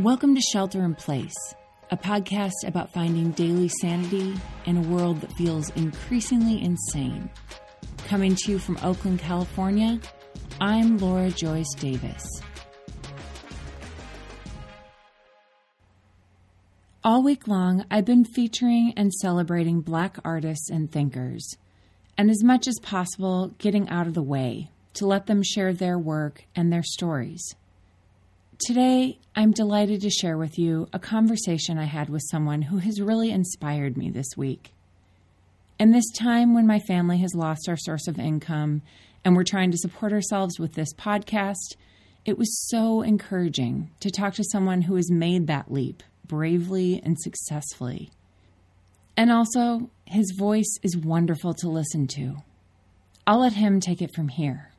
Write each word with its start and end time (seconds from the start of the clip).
Welcome 0.00 0.34
to 0.34 0.42
Shelter 0.42 0.84
in 0.84 0.94
Place, 0.94 1.54
a 1.90 1.96
podcast 1.96 2.66
about 2.66 2.92
finding 2.92 3.30
daily 3.30 3.68
sanity 3.80 4.34
in 4.66 4.76
a 4.76 4.82
world 4.82 5.22
that 5.22 5.32
feels 5.32 5.70
increasingly 5.70 6.62
insane. 6.62 7.30
Coming 8.06 8.34
to 8.34 8.52
you 8.52 8.58
from 8.58 8.78
Oakland, 8.82 9.20
California, 9.20 9.98
I'm 10.60 10.98
Laura 10.98 11.30
Joyce 11.30 11.72
Davis. 11.78 12.28
All 17.02 17.22
week 17.22 17.48
long, 17.48 17.86
I've 17.90 18.04
been 18.04 18.26
featuring 18.26 18.92
and 18.98 19.10
celebrating 19.14 19.80
Black 19.80 20.18
artists 20.22 20.68
and 20.68 20.92
thinkers, 20.92 21.56
and 22.18 22.30
as 22.30 22.44
much 22.44 22.68
as 22.68 22.78
possible, 22.82 23.54
getting 23.56 23.88
out 23.88 24.06
of 24.06 24.12
the 24.12 24.22
way 24.22 24.70
to 24.92 25.06
let 25.06 25.24
them 25.24 25.42
share 25.42 25.72
their 25.72 25.98
work 25.98 26.44
and 26.54 26.70
their 26.70 26.82
stories. 26.82 27.54
Today, 28.58 29.18
I'm 29.34 29.50
delighted 29.50 30.00
to 30.00 30.10
share 30.10 30.38
with 30.38 30.58
you 30.58 30.88
a 30.90 30.98
conversation 30.98 31.76
I 31.76 31.84
had 31.84 32.08
with 32.08 32.22
someone 32.30 32.62
who 32.62 32.78
has 32.78 33.02
really 33.02 33.30
inspired 33.30 33.98
me 33.98 34.08
this 34.08 34.30
week. 34.34 34.72
In 35.78 35.90
this 35.90 36.10
time 36.12 36.54
when 36.54 36.66
my 36.66 36.78
family 36.78 37.18
has 37.18 37.34
lost 37.34 37.68
our 37.68 37.76
source 37.76 38.08
of 38.08 38.18
income 38.18 38.80
and 39.22 39.36
we're 39.36 39.44
trying 39.44 39.72
to 39.72 39.76
support 39.76 40.14
ourselves 40.14 40.58
with 40.58 40.72
this 40.72 40.94
podcast, 40.94 41.76
it 42.24 42.38
was 42.38 42.66
so 42.70 43.02
encouraging 43.02 43.90
to 44.00 44.10
talk 44.10 44.32
to 44.34 44.44
someone 44.50 44.80
who 44.80 44.96
has 44.96 45.10
made 45.10 45.48
that 45.48 45.70
leap 45.70 46.02
bravely 46.26 46.98
and 47.04 47.20
successfully. 47.20 48.10
And 49.18 49.30
also, 49.30 49.90
his 50.06 50.34
voice 50.36 50.78
is 50.82 50.96
wonderful 50.96 51.52
to 51.54 51.68
listen 51.68 52.06
to. 52.14 52.36
I'll 53.26 53.40
let 53.40 53.52
him 53.52 53.80
take 53.80 54.00
it 54.00 54.14
from 54.14 54.28
here. 54.28 54.70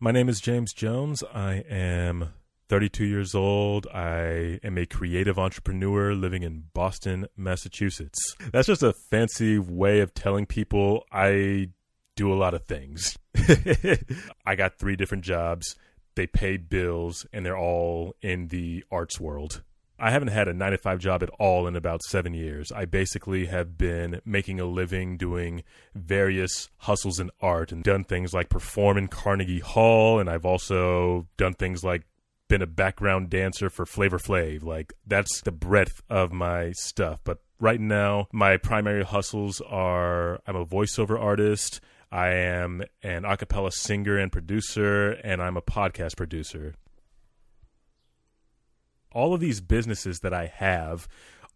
My 0.00 0.10
name 0.10 0.28
is 0.28 0.40
James 0.40 0.72
Jones. 0.72 1.22
I 1.32 1.62
am 1.70 2.30
32 2.72 3.04
years 3.04 3.34
old. 3.34 3.86
I 3.88 4.58
am 4.64 4.78
a 4.78 4.86
creative 4.86 5.38
entrepreneur 5.38 6.14
living 6.14 6.42
in 6.42 6.64
Boston, 6.72 7.26
Massachusetts. 7.36 8.34
That's 8.50 8.66
just 8.66 8.82
a 8.82 8.94
fancy 9.10 9.58
way 9.58 10.00
of 10.00 10.14
telling 10.14 10.46
people 10.46 11.04
I 11.12 11.68
do 12.16 12.32
a 12.32 12.34
lot 12.34 12.54
of 12.54 12.64
things. 12.64 13.18
I 14.46 14.54
got 14.56 14.78
three 14.78 14.96
different 14.96 15.22
jobs. 15.22 15.76
They 16.14 16.26
pay 16.26 16.56
bills 16.56 17.26
and 17.30 17.44
they're 17.44 17.58
all 17.58 18.14
in 18.22 18.48
the 18.48 18.84
arts 18.90 19.20
world. 19.20 19.60
I 19.98 20.10
haven't 20.10 20.28
had 20.28 20.48
a 20.48 20.54
nine 20.54 20.72
to 20.72 20.78
five 20.78 20.98
job 20.98 21.22
at 21.22 21.28
all 21.38 21.66
in 21.66 21.76
about 21.76 22.02
seven 22.02 22.32
years. 22.32 22.72
I 22.72 22.86
basically 22.86 23.46
have 23.46 23.76
been 23.76 24.22
making 24.24 24.60
a 24.60 24.64
living 24.64 25.18
doing 25.18 25.62
various 25.94 26.70
hustles 26.78 27.20
in 27.20 27.30
art 27.42 27.70
and 27.70 27.84
done 27.84 28.04
things 28.04 28.32
like 28.32 28.48
perform 28.48 28.96
in 28.96 29.08
Carnegie 29.08 29.60
Hall. 29.60 30.18
And 30.18 30.30
I've 30.30 30.46
also 30.46 31.28
done 31.36 31.52
things 31.52 31.84
like 31.84 32.04
been 32.52 32.60
a 32.60 32.66
background 32.66 33.30
dancer 33.30 33.70
for 33.70 33.86
Flavor 33.86 34.18
Flav. 34.18 34.62
Like 34.62 34.92
that's 35.06 35.40
the 35.40 35.50
breadth 35.50 36.02
of 36.10 36.32
my 36.32 36.72
stuff. 36.72 37.20
But 37.24 37.38
right 37.58 37.80
now, 37.80 38.26
my 38.30 38.58
primary 38.58 39.04
hustles 39.04 39.62
are 39.62 40.38
I'm 40.46 40.56
a 40.56 40.66
voiceover 40.66 41.18
artist. 41.18 41.80
I 42.10 42.28
am 42.28 42.82
an 43.02 43.24
a 43.24 43.38
cappella 43.38 43.72
singer 43.72 44.18
and 44.18 44.30
producer, 44.30 45.12
and 45.24 45.40
I'm 45.40 45.56
a 45.56 45.62
podcast 45.62 46.16
producer 46.16 46.74
all 49.14 49.34
of 49.34 49.40
these 49.40 49.60
businesses 49.60 50.20
that 50.20 50.32
I 50.32 50.46
have 50.46 51.06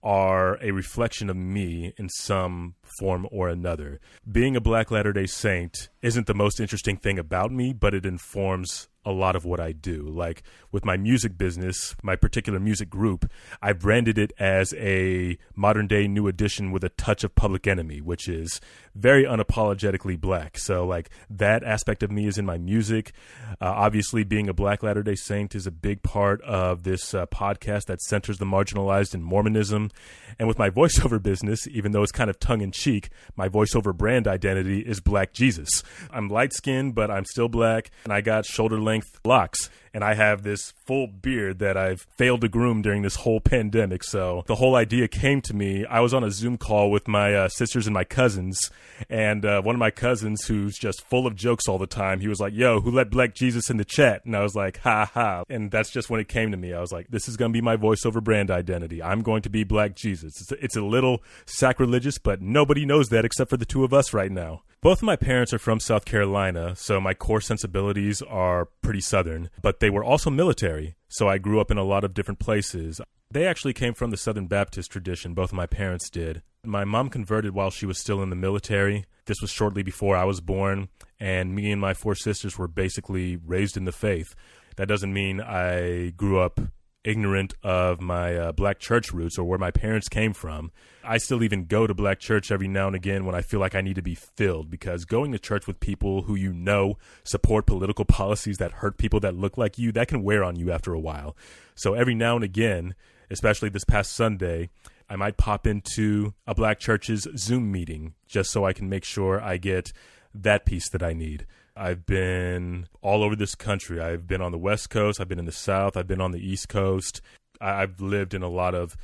are 0.02 0.62
a 0.62 0.70
reflection 0.70 1.30
of 1.30 1.36
me 1.36 1.92
in 1.96 2.08
some 2.08 2.74
form 2.98 3.26
or 3.32 3.48
another. 3.48 3.98
Being 4.30 4.54
a 4.54 4.60
Black 4.60 4.90
Latter 4.90 5.12
day 5.12 5.26
Saint 5.26 5.88
isn't 6.02 6.26
the 6.26 6.34
most 6.34 6.60
interesting 6.60 6.96
thing 6.96 7.18
about 7.18 7.50
me, 7.50 7.72
but 7.72 7.94
it 7.94 8.06
informs 8.06 8.88
a 9.06 9.12
lot 9.12 9.36
of 9.36 9.44
what 9.44 9.60
I 9.60 9.72
do. 9.72 10.02
Like 10.02 10.42
with 10.72 10.84
my 10.84 10.96
music 10.96 11.38
business, 11.38 11.94
my 12.02 12.16
particular 12.16 12.58
music 12.58 12.90
group, 12.90 13.30
I 13.62 13.72
branded 13.72 14.18
it 14.18 14.32
as 14.38 14.74
a 14.74 15.38
modern 15.54 15.86
day 15.86 16.08
new 16.08 16.26
edition 16.26 16.72
with 16.72 16.84
a 16.84 16.90
touch 16.90 17.24
of 17.24 17.34
Public 17.36 17.66
Enemy, 17.66 18.00
which 18.00 18.28
is 18.28 18.60
very 18.94 19.24
unapologetically 19.24 20.20
black. 20.20 20.58
So 20.58 20.84
like 20.84 21.08
that 21.30 21.62
aspect 21.62 22.02
of 22.02 22.10
me 22.10 22.26
is 22.26 22.36
in 22.36 22.44
my 22.44 22.58
music. 22.58 23.12
Uh, 23.60 23.66
obviously, 23.66 24.24
being 24.24 24.48
a 24.48 24.54
Black 24.54 24.82
Latter 24.82 25.02
Day 25.02 25.14
Saint 25.14 25.54
is 25.54 25.66
a 25.66 25.70
big 25.70 26.02
part 26.02 26.42
of 26.42 26.82
this 26.82 27.14
uh, 27.14 27.26
podcast 27.26 27.84
that 27.84 28.02
centers 28.02 28.38
the 28.38 28.44
marginalized 28.44 29.14
in 29.14 29.22
Mormonism. 29.22 29.90
And 30.38 30.48
with 30.48 30.58
my 30.58 30.68
voiceover 30.76 31.22
business, 31.22 31.68
even 31.68 31.92
though 31.92 32.02
it's 32.02 32.12
kind 32.12 32.28
of 32.28 32.40
tongue 32.40 32.60
in 32.60 32.72
cheek, 32.72 33.10
my 33.36 33.48
voiceover 33.48 33.96
brand 33.96 34.26
identity 34.26 34.80
is 34.80 35.00
Black 35.00 35.32
Jesus. 35.32 35.84
I'm 36.10 36.28
light 36.28 36.52
skinned, 36.52 36.94
but 36.94 37.10
I'm 37.10 37.24
still 37.24 37.48
black, 37.48 37.90
and 38.04 38.12
I 38.12 38.20
got 38.20 38.44
shoulder 38.46 38.80
length 38.80 38.95
locks 39.24 39.70
and 39.96 40.04
I 40.04 40.12
have 40.12 40.42
this 40.42 40.72
full 40.84 41.06
beard 41.06 41.58
that 41.60 41.78
I've 41.78 42.02
failed 42.18 42.42
to 42.42 42.48
groom 42.48 42.82
during 42.82 43.00
this 43.00 43.16
whole 43.16 43.40
pandemic. 43.40 44.04
So 44.04 44.44
the 44.46 44.56
whole 44.56 44.76
idea 44.76 45.08
came 45.08 45.40
to 45.40 45.56
me. 45.56 45.86
I 45.86 46.00
was 46.00 46.12
on 46.12 46.22
a 46.22 46.30
Zoom 46.30 46.58
call 46.58 46.90
with 46.90 47.08
my 47.08 47.34
uh, 47.34 47.48
sisters 47.48 47.86
and 47.86 47.94
my 47.94 48.04
cousins, 48.04 48.70
and 49.08 49.46
uh, 49.46 49.62
one 49.62 49.74
of 49.74 49.78
my 49.78 49.90
cousins, 49.90 50.44
who's 50.44 50.76
just 50.76 51.00
full 51.06 51.26
of 51.26 51.34
jokes 51.34 51.66
all 51.66 51.78
the 51.78 51.86
time, 51.86 52.20
he 52.20 52.28
was 52.28 52.40
like, 52.40 52.52
"Yo, 52.52 52.82
who 52.82 52.90
let 52.90 53.08
Black 53.08 53.34
Jesus 53.34 53.70
in 53.70 53.78
the 53.78 53.86
chat?" 53.86 54.22
And 54.26 54.36
I 54.36 54.42
was 54.42 54.54
like, 54.54 54.80
"Ha 54.80 55.10
ha!" 55.14 55.44
And 55.48 55.70
that's 55.70 55.90
just 55.90 56.10
when 56.10 56.20
it 56.20 56.28
came 56.28 56.50
to 56.50 56.58
me. 56.58 56.74
I 56.74 56.80
was 56.82 56.92
like, 56.92 57.08
"This 57.08 57.26
is 57.26 57.38
going 57.38 57.50
to 57.50 57.56
be 57.56 57.62
my 57.62 57.78
voiceover 57.78 58.22
brand 58.22 58.50
identity. 58.50 59.02
I'm 59.02 59.22
going 59.22 59.40
to 59.42 59.50
be 59.50 59.64
Black 59.64 59.96
Jesus." 59.96 60.42
It's, 60.42 60.52
it's 60.52 60.76
a 60.76 60.82
little 60.82 61.22
sacrilegious, 61.46 62.18
but 62.18 62.42
nobody 62.42 62.84
knows 62.84 63.08
that 63.08 63.24
except 63.24 63.48
for 63.48 63.56
the 63.56 63.64
two 63.64 63.82
of 63.82 63.94
us 63.94 64.12
right 64.12 64.30
now. 64.30 64.60
Both 64.82 64.98
of 64.98 65.04
my 65.04 65.16
parents 65.16 65.52
are 65.52 65.58
from 65.58 65.80
South 65.80 66.04
Carolina, 66.04 66.76
so 66.76 67.00
my 67.00 67.12
core 67.12 67.40
sensibilities 67.40 68.22
are 68.22 68.66
pretty 68.82 69.00
Southern, 69.00 69.50
but 69.60 69.80
they 69.80 69.85
were 69.90 70.04
also 70.04 70.30
military, 70.30 70.96
so 71.08 71.28
I 71.28 71.38
grew 71.38 71.60
up 71.60 71.70
in 71.70 71.78
a 71.78 71.84
lot 71.84 72.04
of 72.04 72.14
different 72.14 72.40
places. 72.40 73.00
They 73.30 73.46
actually 73.46 73.72
came 73.72 73.94
from 73.94 74.10
the 74.10 74.16
Southern 74.16 74.46
Baptist 74.46 74.90
tradition, 74.90 75.34
both 75.34 75.50
of 75.50 75.56
my 75.56 75.66
parents 75.66 76.08
did. 76.10 76.42
My 76.64 76.84
mom 76.84 77.10
converted 77.10 77.54
while 77.54 77.70
she 77.70 77.86
was 77.86 77.98
still 77.98 78.22
in 78.22 78.30
the 78.30 78.36
military. 78.36 79.04
This 79.26 79.40
was 79.40 79.50
shortly 79.50 79.82
before 79.82 80.16
I 80.16 80.24
was 80.24 80.40
born, 80.40 80.88
and 81.18 81.54
me 81.54 81.72
and 81.72 81.80
my 81.80 81.94
four 81.94 82.14
sisters 82.14 82.58
were 82.58 82.68
basically 82.68 83.36
raised 83.36 83.76
in 83.76 83.84
the 83.84 83.92
faith. 83.92 84.34
That 84.76 84.88
doesn't 84.88 85.12
mean 85.12 85.40
I 85.40 86.10
grew 86.10 86.38
up 86.38 86.60
ignorant 87.06 87.54
of 87.62 88.00
my 88.00 88.36
uh, 88.36 88.52
black 88.52 88.78
church 88.78 89.12
roots 89.12 89.38
or 89.38 89.44
where 89.44 89.58
my 89.58 89.70
parents 89.70 90.08
came 90.08 90.32
from. 90.32 90.72
I 91.04 91.18
still 91.18 91.42
even 91.44 91.66
go 91.66 91.86
to 91.86 91.94
black 91.94 92.18
church 92.18 92.50
every 92.50 92.66
now 92.66 92.88
and 92.88 92.96
again 92.96 93.24
when 93.24 93.34
I 93.34 93.42
feel 93.42 93.60
like 93.60 93.76
I 93.76 93.80
need 93.80 93.94
to 93.94 94.02
be 94.02 94.16
filled 94.16 94.68
because 94.70 95.04
going 95.04 95.30
to 95.32 95.38
church 95.38 95.66
with 95.66 95.78
people 95.78 96.22
who 96.22 96.34
you 96.34 96.52
know 96.52 96.98
support 97.22 97.64
political 97.64 98.04
policies 98.20 98.58
that 98.58 98.72
hurt 98.72 98.98
people 98.98 99.20
that 99.20 99.36
look 99.36 99.56
like 99.56 99.78
you, 99.78 99.92
that 99.92 100.08
can 100.08 100.24
wear 100.24 100.42
on 100.42 100.56
you 100.56 100.72
after 100.72 100.92
a 100.92 101.00
while. 101.00 101.36
So 101.76 101.94
every 101.94 102.14
now 102.14 102.34
and 102.34 102.44
again, 102.44 102.94
especially 103.30 103.68
this 103.68 103.84
past 103.84 104.12
Sunday, 104.12 104.70
I 105.08 105.14
might 105.14 105.36
pop 105.36 105.66
into 105.66 106.34
a 106.46 106.54
black 106.54 106.80
church's 106.80 107.28
Zoom 107.36 107.70
meeting 107.70 108.14
just 108.26 108.50
so 108.50 108.64
I 108.64 108.72
can 108.72 108.88
make 108.88 109.04
sure 109.04 109.40
I 109.40 109.56
get 109.56 109.92
that 110.34 110.66
piece 110.66 110.88
that 110.90 111.02
I 111.02 111.12
need. 111.12 111.46
I've 111.76 112.06
been 112.06 112.88
all 113.02 113.22
over 113.22 113.36
this 113.36 113.54
country. 113.54 114.00
I've 114.00 114.26
been 114.26 114.40
on 114.40 114.52
the 114.52 114.58
West 114.58 114.88
Coast, 114.88 115.20
I've 115.20 115.28
been 115.28 115.38
in 115.38 115.44
the 115.44 115.52
South, 115.52 115.96
I've 115.96 116.06
been 116.06 116.20
on 116.20 116.32
the 116.32 116.40
East 116.40 116.68
Coast. 116.68 117.20
I've 117.60 118.00
lived 118.00 118.34
in 118.34 118.42
a 118.42 118.48
lot 118.48 118.74
of 118.74 118.96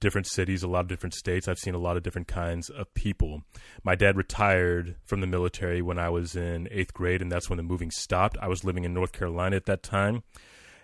different 0.00 0.26
cities, 0.26 0.62
a 0.62 0.68
lot 0.68 0.80
of 0.80 0.88
different 0.88 1.14
states. 1.14 1.48
I've 1.48 1.58
seen 1.58 1.74
a 1.74 1.78
lot 1.78 1.96
of 1.96 2.02
different 2.02 2.28
kinds 2.28 2.68
of 2.68 2.92
people. 2.94 3.42
My 3.82 3.94
dad 3.94 4.16
retired 4.16 4.96
from 5.04 5.20
the 5.20 5.26
military 5.26 5.80
when 5.82 5.98
I 5.98 6.08
was 6.08 6.36
in 6.36 6.68
eighth 6.70 6.92
grade, 6.92 7.22
and 7.22 7.30
that's 7.30 7.48
when 7.48 7.56
the 7.56 7.62
moving 7.62 7.90
stopped. 7.90 8.36
I 8.40 8.48
was 8.48 8.64
living 8.64 8.84
in 8.84 8.92
North 8.92 9.12
Carolina 9.12 9.56
at 9.56 9.66
that 9.66 9.82
time. 9.82 10.22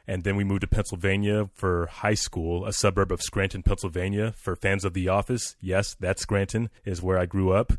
And 0.07 0.25
then 0.25 0.35
we 0.35 0.45
moved 0.45 0.63
to 0.63 0.67
Pennsylvania 0.67 1.49
for 1.55 1.87
high 1.87 2.15
school, 2.15 2.67
a 2.67 2.73
suburb 2.73 3.13
of 3.13 3.23
Scranton, 3.23 3.63
Pennsylvania. 3.63 4.35
For 4.37 4.57
fans 4.57 4.85
of 4.85 4.95
The 4.95 5.09
Office, 5.09 5.57
yes, 5.61 5.95
that 6.01 6.19
Scranton 6.19 6.71
is 6.85 7.03
where 7.03 7.19
I 7.19 7.27
grew 7.27 7.53
up, 7.53 7.73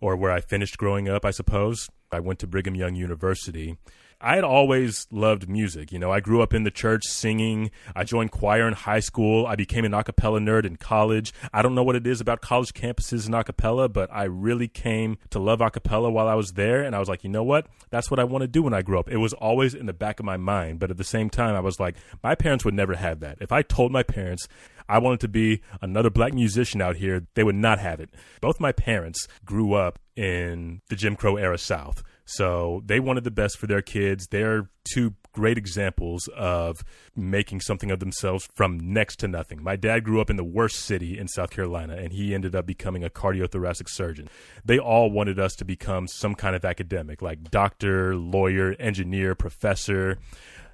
or 0.00 0.16
where 0.16 0.30
I 0.30 0.40
finished 0.40 0.78
growing 0.78 1.08
up, 1.08 1.24
I 1.26 1.30
suppose. 1.30 1.90
I 2.10 2.20
went 2.20 2.38
to 2.40 2.46
Brigham 2.46 2.74
Young 2.74 2.94
University. 2.94 3.76
I 4.20 4.34
had 4.34 4.42
always 4.42 5.06
loved 5.12 5.48
music. 5.48 5.92
You 5.92 6.00
know, 6.00 6.10
I 6.10 6.18
grew 6.18 6.42
up 6.42 6.52
in 6.52 6.64
the 6.64 6.72
church 6.72 7.04
singing. 7.04 7.70
I 7.94 8.02
joined 8.02 8.32
choir 8.32 8.66
in 8.66 8.74
high 8.74 8.98
school. 8.98 9.46
I 9.46 9.54
became 9.54 9.84
an 9.84 9.94
a 9.94 10.02
cappella 10.02 10.40
nerd 10.40 10.64
in 10.64 10.76
college. 10.76 11.32
I 11.52 11.62
don't 11.62 11.76
know 11.76 11.84
what 11.84 11.94
it 11.94 12.06
is 12.06 12.20
about 12.20 12.40
college 12.40 12.74
campuses 12.74 13.26
and 13.26 13.34
a 13.34 13.44
cappella, 13.44 13.88
but 13.88 14.10
I 14.12 14.24
really 14.24 14.66
came 14.66 15.18
to 15.30 15.38
love 15.38 15.60
a 15.60 15.70
cappella 15.70 16.10
while 16.10 16.26
I 16.26 16.34
was 16.34 16.52
there. 16.52 16.82
And 16.82 16.96
I 16.96 16.98
was 16.98 17.08
like, 17.08 17.22
you 17.22 17.30
know 17.30 17.44
what? 17.44 17.68
That's 17.90 18.10
what 18.10 18.18
I 18.18 18.24
want 18.24 18.42
to 18.42 18.48
do 18.48 18.62
when 18.64 18.74
I 18.74 18.82
grow 18.82 18.98
up. 18.98 19.08
It 19.08 19.18
was 19.18 19.34
always 19.34 19.72
in 19.72 19.86
the 19.86 19.92
back 19.92 20.18
of 20.18 20.26
my 20.26 20.36
mind. 20.36 20.80
But 20.80 20.90
at 20.90 20.96
the 20.96 21.04
same 21.04 21.30
time, 21.30 21.54
I 21.54 21.60
was 21.60 21.78
like, 21.78 21.94
my 22.20 22.34
parents 22.34 22.64
would 22.64 22.74
never 22.74 22.96
have 22.96 23.20
that. 23.20 23.38
If 23.40 23.52
I 23.52 23.62
told 23.62 23.92
my 23.92 24.02
parents 24.02 24.48
I 24.88 24.98
wanted 24.98 25.20
to 25.20 25.28
be 25.28 25.60
another 25.80 26.10
black 26.10 26.34
musician 26.34 26.82
out 26.82 26.96
here, 26.96 27.26
they 27.34 27.44
would 27.44 27.54
not 27.54 27.78
have 27.78 28.00
it. 28.00 28.10
Both 28.40 28.58
my 28.58 28.72
parents 28.72 29.28
grew 29.44 29.74
up 29.74 30.00
in 30.16 30.80
the 30.88 30.96
Jim 30.96 31.14
Crow 31.14 31.36
era 31.36 31.58
South. 31.58 32.02
So 32.30 32.82
they 32.84 33.00
wanted 33.00 33.24
the 33.24 33.30
best 33.30 33.56
for 33.56 33.66
their 33.66 33.80
kids. 33.80 34.26
They're 34.26 34.68
two 34.84 35.14
great 35.32 35.56
examples 35.56 36.28
of 36.36 36.84
making 37.16 37.62
something 37.62 37.90
of 37.90 38.00
themselves 38.00 38.46
from 38.54 38.78
next 38.92 39.16
to 39.20 39.28
nothing. 39.28 39.62
My 39.62 39.76
dad 39.76 40.04
grew 40.04 40.20
up 40.20 40.28
in 40.28 40.36
the 40.36 40.44
worst 40.44 40.80
city 40.80 41.18
in 41.18 41.26
South 41.26 41.48
Carolina, 41.48 41.96
and 41.96 42.12
he 42.12 42.34
ended 42.34 42.54
up 42.54 42.66
becoming 42.66 43.02
a 43.02 43.08
cardiothoracic 43.08 43.88
surgeon. 43.88 44.28
They 44.62 44.78
all 44.78 45.10
wanted 45.10 45.38
us 45.38 45.54
to 45.56 45.64
become 45.64 46.06
some 46.06 46.34
kind 46.34 46.54
of 46.54 46.66
academic, 46.66 47.22
like 47.22 47.50
doctor, 47.50 48.14
lawyer, 48.14 48.76
engineer, 48.78 49.34
professor. 49.34 50.18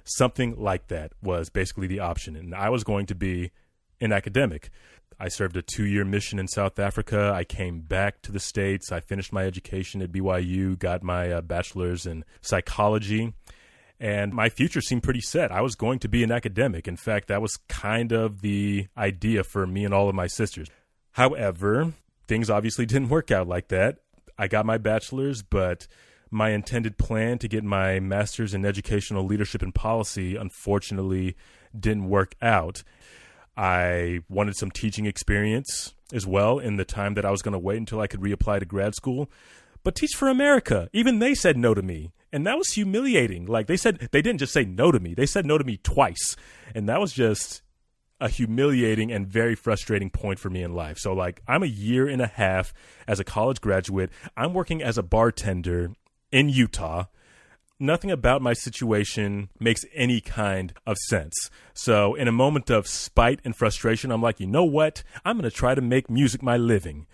Something 0.03 0.55
like 0.57 0.89
that 0.89 1.13
was 1.23 1.49
basically 1.49 1.87
the 1.87 2.01
option. 2.01 2.35
And 2.35 2.53
I 2.53 2.69
was 2.69 2.83
going 2.83 3.05
to 3.05 3.15
be 3.15 3.51
an 4.01 4.11
academic. 4.11 4.71
I 5.19 5.29
served 5.29 5.55
a 5.55 5.61
two 5.61 5.85
year 5.85 6.03
mission 6.03 6.39
in 6.39 6.47
South 6.47 6.77
Africa. 6.79 7.31
I 7.33 7.43
came 7.43 7.81
back 7.81 8.21
to 8.23 8.31
the 8.31 8.39
States. 8.39 8.91
I 8.91 8.99
finished 8.99 9.31
my 9.31 9.45
education 9.45 10.01
at 10.01 10.11
BYU, 10.11 10.77
got 10.77 11.03
my 11.03 11.31
uh, 11.31 11.41
bachelor's 11.41 12.05
in 12.05 12.25
psychology, 12.41 13.33
and 13.99 14.33
my 14.33 14.49
future 14.49 14.81
seemed 14.81 15.03
pretty 15.03 15.21
set. 15.21 15.51
I 15.51 15.61
was 15.61 15.75
going 15.75 15.99
to 15.99 16.07
be 16.07 16.23
an 16.23 16.31
academic. 16.31 16.87
In 16.87 16.97
fact, 16.97 17.29
that 17.29 17.41
was 17.41 17.57
kind 17.69 18.11
of 18.11 18.41
the 18.41 18.87
idea 18.97 19.43
for 19.43 19.65
me 19.65 19.85
and 19.85 19.93
all 19.93 20.09
of 20.09 20.15
my 20.15 20.27
sisters. 20.27 20.67
However, 21.11 21.93
things 22.27 22.49
obviously 22.49 22.85
didn't 22.87 23.09
work 23.09 23.31
out 23.31 23.47
like 23.47 23.69
that. 23.69 23.99
I 24.37 24.47
got 24.47 24.65
my 24.65 24.77
bachelor's, 24.77 25.41
but 25.41 25.87
my 26.29 26.49
intended 26.49 26.97
plan 26.97 27.37
to 27.37 27.47
get 27.47 27.63
my 27.63 27.99
master's 27.99 28.53
in 28.53 28.65
educational 28.65 29.25
leadership 29.25 29.61
and 29.61 29.73
policy 29.73 30.35
unfortunately 30.35 31.37
didn't 31.77 32.09
work 32.09 32.35
out. 32.41 32.83
I 33.57 34.19
wanted 34.29 34.57
some 34.57 34.71
teaching 34.71 35.05
experience 35.05 35.93
as 36.13 36.25
well 36.25 36.59
in 36.59 36.77
the 36.77 36.85
time 36.85 37.13
that 37.13 37.25
I 37.25 37.31
was 37.31 37.41
going 37.41 37.53
to 37.53 37.59
wait 37.59 37.77
until 37.77 38.01
I 38.01 38.07
could 38.07 38.21
reapply 38.21 38.59
to 38.59 38.65
grad 38.65 38.95
school. 38.95 39.29
But 39.83 39.95
Teach 39.95 40.15
for 40.15 40.27
America, 40.27 40.89
even 40.93 41.19
they 41.19 41.35
said 41.35 41.57
no 41.57 41.73
to 41.73 41.81
me. 41.81 42.11
And 42.33 42.45
that 42.45 42.57
was 42.57 42.69
humiliating. 42.69 43.45
Like 43.45 43.67
they 43.67 43.77
said, 43.77 44.09
they 44.11 44.21
didn't 44.21 44.39
just 44.39 44.51
say 44.51 44.65
no 44.65 44.91
to 44.91 44.99
me, 44.99 45.13
they 45.13 45.25
said 45.25 45.45
no 45.45 45.57
to 45.57 45.63
me 45.63 45.77
twice. 45.77 46.35
And 46.73 46.89
that 46.89 46.99
was 46.99 47.13
just 47.13 47.61
a 48.19 48.29
humiliating 48.29 49.11
and 49.11 49.27
very 49.27 49.55
frustrating 49.55 50.09
point 50.09 50.39
for 50.39 50.49
me 50.49 50.63
in 50.63 50.73
life. 50.73 50.97
So, 50.97 51.13
like, 51.13 51.41
I'm 51.47 51.63
a 51.63 51.67
year 51.67 52.07
and 52.07 52.21
a 52.21 52.27
half 52.27 52.73
as 53.07 53.19
a 53.19 53.23
college 53.23 53.61
graduate. 53.61 54.09
I'm 54.35 54.53
working 54.53 54.81
as 54.81 54.97
a 54.97 55.03
bartender 55.03 55.91
in 56.31 56.49
Utah 56.49 57.05
nothing 57.79 58.11
about 58.11 58.41
my 58.41 58.53
situation 58.53 59.49
makes 59.59 59.85
any 59.93 60.21
kind 60.21 60.73
of 60.85 60.97
sense. 61.07 61.49
So, 61.73 62.15
in 62.15 62.27
a 62.27 62.31
moment 62.31 62.69
of 62.69 62.87
spite 62.87 63.39
and 63.43 63.55
frustration, 63.55 64.11
I'm 64.11 64.21
like, 64.21 64.39
you 64.39 64.47
know 64.47 64.63
what? 64.63 65.03
I'm 65.23 65.37
going 65.37 65.49
to 65.49 65.55
try 65.55 65.75
to 65.75 65.81
make 65.81 66.09
music 66.09 66.41
my 66.41 66.57
living. 66.57 67.07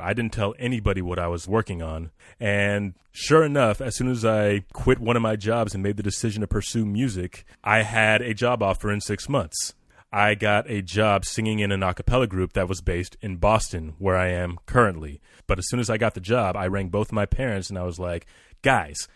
I 0.00 0.14
didn't 0.14 0.32
tell 0.32 0.54
anybody 0.58 1.02
what 1.02 1.18
I 1.18 1.28
was 1.28 1.48
working 1.48 1.82
on. 1.82 2.10
And 2.38 2.94
sure 3.12 3.44
enough, 3.44 3.80
as 3.80 3.96
soon 3.96 4.08
as 4.08 4.24
I 4.24 4.64
quit 4.72 5.00
one 5.00 5.16
of 5.16 5.22
my 5.22 5.36
jobs 5.36 5.74
and 5.74 5.82
made 5.82 5.96
the 5.96 6.02
decision 6.02 6.40
to 6.40 6.46
pursue 6.46 6.86
music, 6.86 7.44
I 7.64 7.82
had 7.82 8.22
a 8.22 8.34
job 8.34 8.62
offer 8.62 8.90
in 8.92 9.00
six 9.00 9.28
months. 9.28 9.74
I 10.10 10.34
got 10.34 10.70
a 10.70 10.80
job 10.80 11.26
singing 11.26 11.58
in 11.58 11.70
an 11.70 11.82
a 11.82 11.92
cappella 11.92 12.26
group 12.26 12.54
that 12.54 12.68
was 12.68 12.80
based 12.80 13.18
in 13.20 13.36
Boston, 13.36 13.94
where 13.98 14.16
I 14.16 14.28
am 14.28 14.58
currently. 14.64 15.20
But 15.46 15.58
as 15.58 15.68
soon 15.68 15.80
as 15.80 15.90
I 15.90 15.98
got 15.98 16.14
the 16.14 16.20
job, 16.20 16.56
I 16.56 16.66
rang 16.66 16.88
both 16.88 17.12
my 17.12 17.26
parents 17.26 17.68
and 17.68 17.78
I 17.78 17.82
was 17.82 17.98
like, 17.98 18.26
guys, 18.62 19.06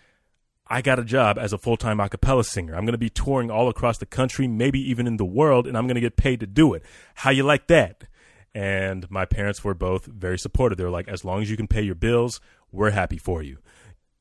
I 0.66 0.80
got 0.80 0.98
a 0.98 1.04
job 1.04 1.38
as 1.38 1.52
a 1.52 1.58
full 1.58 1.76
time 1.76 2.00
a 2.00 2.08
cappella 2.08 2.44
singer. 2.44 2.74
I'm 2.74 2.84
going 2.84 2.92
to 2.92 2.98
be 2.98 3.10
touring 3.10 3.50
all 3.50 3.68
across 3.68 3.98
the 3.98 4.06
country, 4.06 4.46
maybe 4.46 4.78
even 4.80 5.06
in 5.06 5.16
the 5.16 5.24
world, 5.24 5.66
and 5.66 5.76
I'm 5.76 5.86
going 5.86 5.96
to 5.96 6.00
get 6.00 6.16
paid 6.16 6.40
to 6.40 6.46
do 6.46 6.72
it. 6.74 6.82
How 7.16 7.30
you 7.30 7.42
like 7.42 7.66
that? 7.66 8.04
And 8.54 9.10
my 9.10 9.24
parents 9.24 9.64
were 9.64 9.74
both 9.74 10.06
very 10.06 10.38
supportive. 10.38 10.78
They 10.78 10.84
were 10.84 10.90
like, 10.90 11.08
as 11.08 11.24
long 11.24 11.42
as 11.42 11.50
you 11.50 11.56
can 11.56 11.66
pay 11.66 11.82
your 11.82 11.94
bills, 11.94 12.40
we're 12.70 12.90
happy 12.90 13.18
for 13.18 13.42
you. 13.42 13.58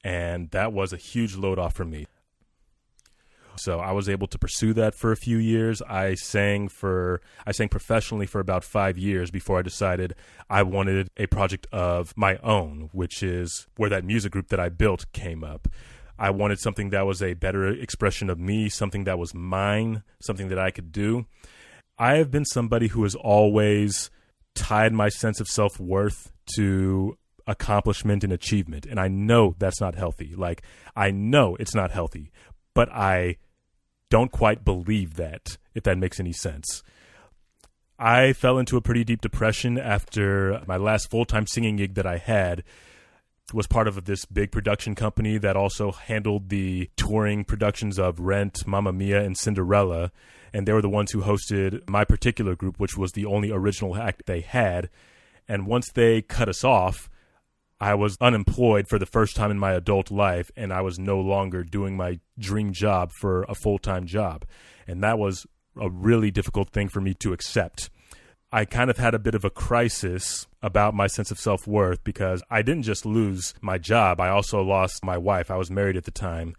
And 0.04 0.50
that 0.52 0.74
was 0.74 0.94
a 0.94 0.98
huge 0.98 1.36
load 1.36 1.60
off 1.60 1.74
for 1.76 1.86
me. 1.86 2.08
So 3.58 3.80
I 3.80 3.92
was 3.92 4.10
able 4.10 4.28
to 4.28 4.40
pursue 4.40 4.74
that 4.74 4.96
for 4.96 5.12
a 5.12 5.18
few 5.18 5.38
years. 5.38 5.82
I 5.84 6.16
sang 6.16 6.70
for 6.70 7.22
I 7.46 7.52
sang 7.52 7.70
professionally 7.70 8.26
for 8.26 8.40
about 8.40 8.64
5 8.64 8.98
years 8.98 9.30
before 9.30 9.60
I 9.60 9.62
decided 9.62 10.16
I 10.50 10.64
wanted 10.64 11.10
a 11.18 11.28
project 11.28 11.68
of 11.72 12.14
my 12.16 12.38
own, 12.38 12.90
which 12.94 13.22
is 13.22 13.68
where 13.76 13.90
that 13.90 14.06
music 14.06 14.32
group 14.32 14.48
that 14.48 14.60
I 14.60 14.70
built 14.70 15.06
came 15.12 15.44
up. 15.44 15.68
I 16.22 16.30
wanted 16.30 16.60
something 16.60 16.92
that 16.92 17.08
was 17.08 17.24
a 17.24 17.34
better 17.34 17.68
expression 17.68 18.30
of 18.30 18.40
me, 18.40 18.70
something 18.70 19.06
that 19.06 19.18
was 19.18 19.34
mine, 19.34 20.04
something 20.22 20.50
that 20.50 20.60
I 20.60 20.70
could 20.70 20.92
do. 20.92 21.26
I 21.98 22.18
have 22.18 22.30
been 22.30 22.46
somebody 22.46 22.90
who 22.90 23.02
has 23.02 23.16
always 23.16 24.12
tied 24.54 24.94
my 24.94 25.10
sense 25.10 25.40
of 25.40 25.48
self 25.48 25.80
worth 25.80 26.32
to 26.58 27.18
accomplishment 27.48 28.24
and 28.24 28.32
achievement. 28.32 28.86
And 28.86 29.00
I 29.00 29.08
know 29.08 29.56
that's 29.58 29.82
not 29.82 29.96
healthy. 29.96 30.36
Like, 30.38 30.62
I 30.96 31.10
know 31.10 31.56
it's 31.56 31.74
not 31.74 31.90
healthy, 31.90 32.32
but 32.76 32.88
I 32.92 33.38
don't 34.12 34.32
quite 34.32 34.64
believe 34.64 35.16
that, 35.16 35.58
if 35.74 35.82
that 35.86 35.98
makes 35.98 36.20
any 36.20 36.34
sense. 36.34 36.84
I 37.98 38.34
fell 38.34 38.60
into 38.60 38.78
a 38.78 38.82
pretty 38.82 39.04
deep 39.04 39.22
depression 39.22 39.80
after 39.80 40.62
my 40.68 40.78
last 40.78 41.10
full 41.10 41.26
time 41.26 41.48
singing 41.48 41.78
gig 41.78 41.96
that 41.96 42.06
I 42.06 42.18
had 42.18 42.64
was 43.54 43.68
part 43.68 43.88
of 43.88 44.06
this 44.06 44.26
big 44.26 44.52
production 44.52 44.96
company 44.96 45.38
that 45.38 45.56
also 45.56 45.92
handled 45.92 46.50
the 46.50 46.90
touring 46.96 47.44
productions 47.44 48.00
of 48.00 48.20
Rent, 48.20 48.66
Mamma 48.66 48.92
Mia, 48.92 49.24
and 49.24 49.38
Cinderella. 49.38 50.12
And 50.54 50.68
they 50.68 50.74
were 50.74 50.82
the 50.82 50.90
ones 50.90 51.12
who 51.12 51.22
hosted 51.22 51.88
my 51.90 52.04
particular 52.04 52.56
group, 52.56 52.80
which 52.80 52.98
was 52.98 53.14
the 53.14 53.26
only 53.26 53.52
original 53.52 53.96
act 53.96 54.24
they 54.26 54.42
had. 54.42 54.90
And 55.48 55.68
once 55.68 55.92
they 55.94 56.22
cut 56.22 56.50
us 56.50 56.64
off, 56.64 57.10
I 57.80 57.96
was 57.96 58.16
unemployed 58.22 58.88
for 58.88 59.00
the 59.00 59.08
first 59.08 59.36
time 59.36 59.50
in 59.50 59.58
my 59.58 59.74
adult 59.74 60.12
life, 60.12 60.52
and 60.56 60.72
I 60.72 60.82
was 60.82 61.00
no 61.00 61.20
longer 61.20 61.64
doing 61.64 61.98
my 61.98 62.20
dream 62.38 62.74
job 62.74 63.12
for 63.20 63.44
a 63.44 63.56
full 63.56 63.80
time 63.80 64.06
job. 64.06 64.46
And 64.88 65.02
that 65.04 65.18
was 65.18 65.48
a 65.80 65.90
really 65.90 66.30
difficult 66.30 66.70
thing 66.70 66.90
for 66.90 67.02
me 67.02 67.16
to 67.16 67.34
accept. 67.34 67.90
I 68.52 68.66
kind 68.66 68.90
of 68.90 68.98
had 68.98 69.16
a 69.16 69.20
bit 69.20 69.34
of 69.34 69.46
a 69.46 69.50
crisis 69.50 70.46
about 70.62 70.94
my 70.94 71.08
sense 71.08 71.32
of 71.32 71.40
self 71.40 71.68
worth 71.68 72.04
because 72.04 72.44
I 72.50 72.62
didn't 72.62 72.84
just 72.84 73.06
lose 73.06 73.54
my 73.62 73.78
job, 73.78 74.20
I 74.20 74.30
also 74.30 74.62
lost 74.62 75.04
my 75.04 75.18
wife. 75.18 75.50
I 75.52 75.58
was 75.58 75.72
married 75.72 75.98
at 75.98 76.06
the 76.06 76.12
time. 76.12 76.56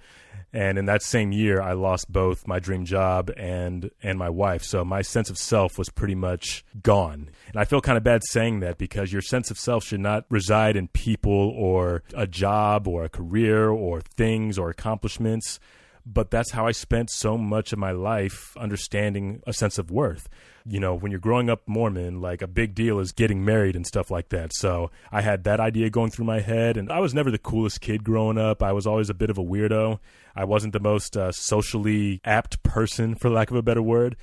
And 0.55 0.77
in 0.77 0.85
that 0.85 1.03
same 1.03 1.33
year, 1.33 1.63
I 1.63 1.73
lost 1.73 2.13
both 2.13 2.47
my 2.47 2.59
dream 2.59 2.85
job 2.85 3.31
and 3.39 3.91
and 4.03 4.19
my 4.19 4.29
wife. 4.29 4.63
So 4.63 4.85
my 4.85 5.01
sense 5.01 5.31
of 5.31 5.39
self 5.39 5.79
was 5.79 5.89
pretty 5.89 6.15
much 6.15 6.63
gone. 6.83 7.31
And 7.49 7.57
I 7.57 7.65
feel 7.65 7.81
kind 7.81 7.97
of 7.97 8.05
bad 8.05 8.23
saying 8.25 8.61
that 8.61 8.77
because 8.77 9.13
your 9.13 9.23
sense 9.23 9.51
of 9.51 9.59
self 9.59 9.85
should 9.85 10.01
not 10.01 10.27
reside 10.29 10.77
in 10.77 10.89
people 10.89 11.33
or 11.57 12.03
a 12.15 12.27
job 12.27 12.87
or 12.87 13.05
a 13.05 13.09
career 13.09 13.71
or 13.71 14.03
things 14.03 14.59
or 14.59 14.69
accomplishments. 14.69 15.59
But 16.05 16.31
that's 16.31 16.51
how 16.51 16.67
I 16.67 16.73
spent 16.73 17.11
so 17.11 17.39
much 17.39 17.73
of 17.73 17.79
my 17.79 17.93
life 17.93 18.57
understanding 18.57 19.43
a 19.47 19.53
sense 19.53 19.79
of 19.79 19.91
worth 19.91 20.29
you 20.65 20.79
know, 20.79 20.95
when 20.95 21.11
you're 21.11 21.21
growing 21.21 21.51
up 21.51 21.63
Mormon, 21.67 22.21
like 22.21 22.43
a 22.43 22.47
big 22.47 22.75
deal 22.75 22.99
is 22.99 23.13
getting 23.13 23.45
married 23.45 23.75
and 23.75 23.87
stuff 23.87 24.11
like 24.11 24.29
that. 24.29 24.55
So 24.55 24.91
I 25.11 25.21
had 25.23 25.45
that 25.45 25.61
idea 25.61 25.91
going 25.91 26.11
through 26.11 26.27
my 26.27 26.41
head, 26.41 26.77
and 26.77 26.91
I 26.91 27.01
was 27.01 27.15
never 27.15 27.31
the 27.31 27.39
coolest 27.39 27.81
kid 27.81 28.05
growing 28.05 28.39
up. 28.39 28.63
I 28.63 28.73
was 28.73 28.87
always 28.87 29.11
a 29.11 29.15
bit 29.15 29.31
of 29.31 29.39
a 29.39 29.45
weirdo. 29.45 29.99
I 30.35 30.45
wasn't 30.45 30.73
the 30.73 30.81
most 30.81 31.17
uh, 31.17 31.33
socially 31.33 32.21
apt 32.25 32.63
person, 32.63 33.15
for 33.15 33.29
lack 33.29 33.51
of 33.51 33.57
a 33.57 33.63
better 33.63 33.83
word. 33.83 34.17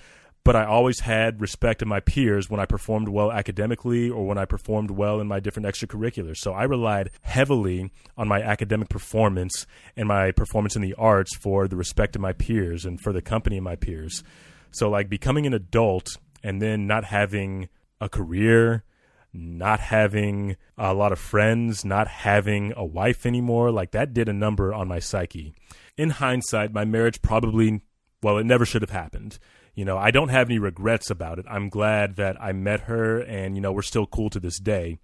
But 0.49 0.55
I 0.55 0.65
always 0.65 1.01
had 1.01 1.41
respect 1.41 1.83
of 1.83 1.87
my 1.87 1.99
peers 1.99 2.49
when 2.49 2.59
I 2.59 2.65
performed 2.65 3.07
well 3.07 3.31
academically 3.31 4.09
or 4.09 4.25
when 4.25 4.39
I 4.39 4.45
performed 4.45 4.89
well 4.89 5.19
in 5.21 5.27
my 5.27 5.39
different 5.39 5.67
extracurriculars. 5.67 6.37
So 6.37 6.53
I 6.53 6.63
relied 6.63 7.11
heavily 7.21 7.91
on 8.17 8.27
my 8.27 8.41
academic 8.41 8.89
performance 8.89 9.67
and 9.95 10.07
my 10.07 10.31
performance 10.31 10.75
in 10.75 10.81
the 10.81 10.95
arts 10.95 11.37
for 11.37 11.67
the 11.67 11.75
respect 11.75 12.15
of 12.15 12.23
my 12.23 12.33
peers 12.33 12.83
and 12.83 12.99
for 12.99 13.13
the 13.13 13.21
company 13.21 13.57
of 13.57 13.63
my 13.63 13.75
peers. 13.75 14.23
So, 14.71 14.89
like, 14.89 15.07
becoming 15.07 15.45
an 15.45 15.53
adult 15.53 16.17
and 16.41 16.59
then 16.59 16.87
not 16.87 17.03
having 17.03 17.69
a 18.01 18.09
career, 18.09 18.83
not 19.31 19.79
having 19.79 20.57
a 20.79 20.95
lot 20.95 21.11
of 21.11 21.19
friends, 21.19 21.85
not 21.85 22.07
having 22.07 22.73
a 22.75 22.83
wife 22.83 23.27
anymore, 23.27 23.69
like 23.69 23.91
that 23.91 24.15
did 24.15 24.27
a 24.27 24.33
number 24.33 24.73
on 24.73 24.87
my 24.87 24.97
psyche. 24.97 25.53
In 25.95 26.09
hindsight, 26.09 26.73
my 26.73 26.85
marriage 26.85 27.21
probably, 27.21 27.81
well, 28.23 28.39
it 28.39 28.47
never 28.47 28.65
should 28.65 28.81
have 28.81 28.89
happened. 28.89 29.37
You 29.79 29.85
know, 29.85 29.97
I 29.97 30.11
don't 30.11 30.27
have 30.27 30.49
any 30.49 30.59
regrets 30.59 31.09
about 31.09 31.39
it. 31.39 31.45
I'm 31.49 31.69
glad 31.69 32.17
that 32.17 32.35
I 32.41 32.51
met 32.51 32.81
her 32.81 33.21
and, 33.21 33.55
you 33.55 33.61
know, 33.61 33.71
we're 33.71 33.81
still 33.81 34.05
cool 34.05 34.29
to 34.31 34.39
this 34.39 34.59
day 34.59 34.99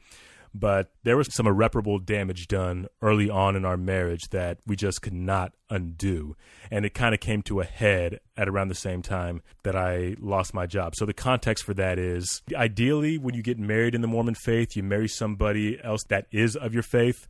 but 0.58 0.92
there 1.04 1.18
was 1.18 1.34
some 1.34 1.48
irreparable 1.48 2.00
damage 2.00 2.48
done 2.48 2.88
early 3.02 3.30
on 3.30 3.58
in 3.58 3.66
our 3.66 3.76
marriage 3.76 4.30
that 4.30 4.58
we 4.66 4.78
just 4.78 5.02
could 5.02 5.14
not 5.14 5.52
undo. 5.70 6.38
And 6.72 6.86
it 6.86 6.94
kind 6.94 7.14
of 7.14 7.20
came 7.20 7.42
to 7.44 7.60
a 7.60 7.66
head 7.66 8.22
at 8.38 8.48
around 8.48 8.70
the 8.70 8.76
same 8.76 9.02
time 9.02 9.42
that 9.64 9.76
I 9.76 10.16
lost 10.18 10.54
my 10.54 10.66
job. 10.66 10.96
So 10.96 11.06
the 11.06 11.14
context 11.14 11.66
for 11.66 11.74
that 11.74 12.00
is 12.00 12.42
ideally, 12.56 13.18
when 13.18 13.36
you 13.36 13.44
get 13.44 13.60
married 13.60 13.96
in 13.96 14.02
the 14.02 14.08
Mormon 14.08 14.36
faith, 14.36 14.78
you 14.78 14.84
marry 14.84 15.10
somebody 15.10 15.78
else 15.84 16.06
that 16.06 16.28
is 16.32 16.56
of 16.56 16.74
your 16.74 16.84
faith. 16.84 17.28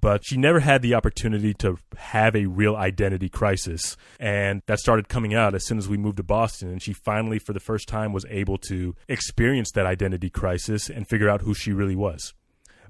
But 0.00 0.24
she 0.24 0.36
never 0.36 0.60
had 0.60 0.82
the 0.82 0.94
opportunity 0.94 1.54
to 1.54 1.78
have 1.96 2.36
a 2.36 2.46
real 2.46 2.76
identity 2.76 3.28
crisis. 3.28 3.96
And 4.20 4.62
that 4.66 4.78
started 4.78 5.08
coming 5.08 5.34
out 5.34 5.54
as 5.54 5.66
soon 5.66 5.78
as 5.78 5.88
we 5.88 5.96
moved 5.96 6.18
to 6.18 6.22
Boston. 6.22 6.70
And 6.70 6.82
she 6.82 6.92
finally, 6.92 7.38
for 7.38 7.52
the 7.52 7.60
first 7.60 7.88
time, 7.88 8.12
was 8.12 8.24
able 8.30 8.58
to 8.68 8.94
experience 9.08 9.72
that 9.72 9.86
identity 9.86 10.30
crisis 10.30 10.88
and 10.88 11.08
figure 11.08 11.28
out 11.28 11.42
who 11.42 11.54
she 11.54 11.72
really 11.72 11.96
was. 11.96 12.34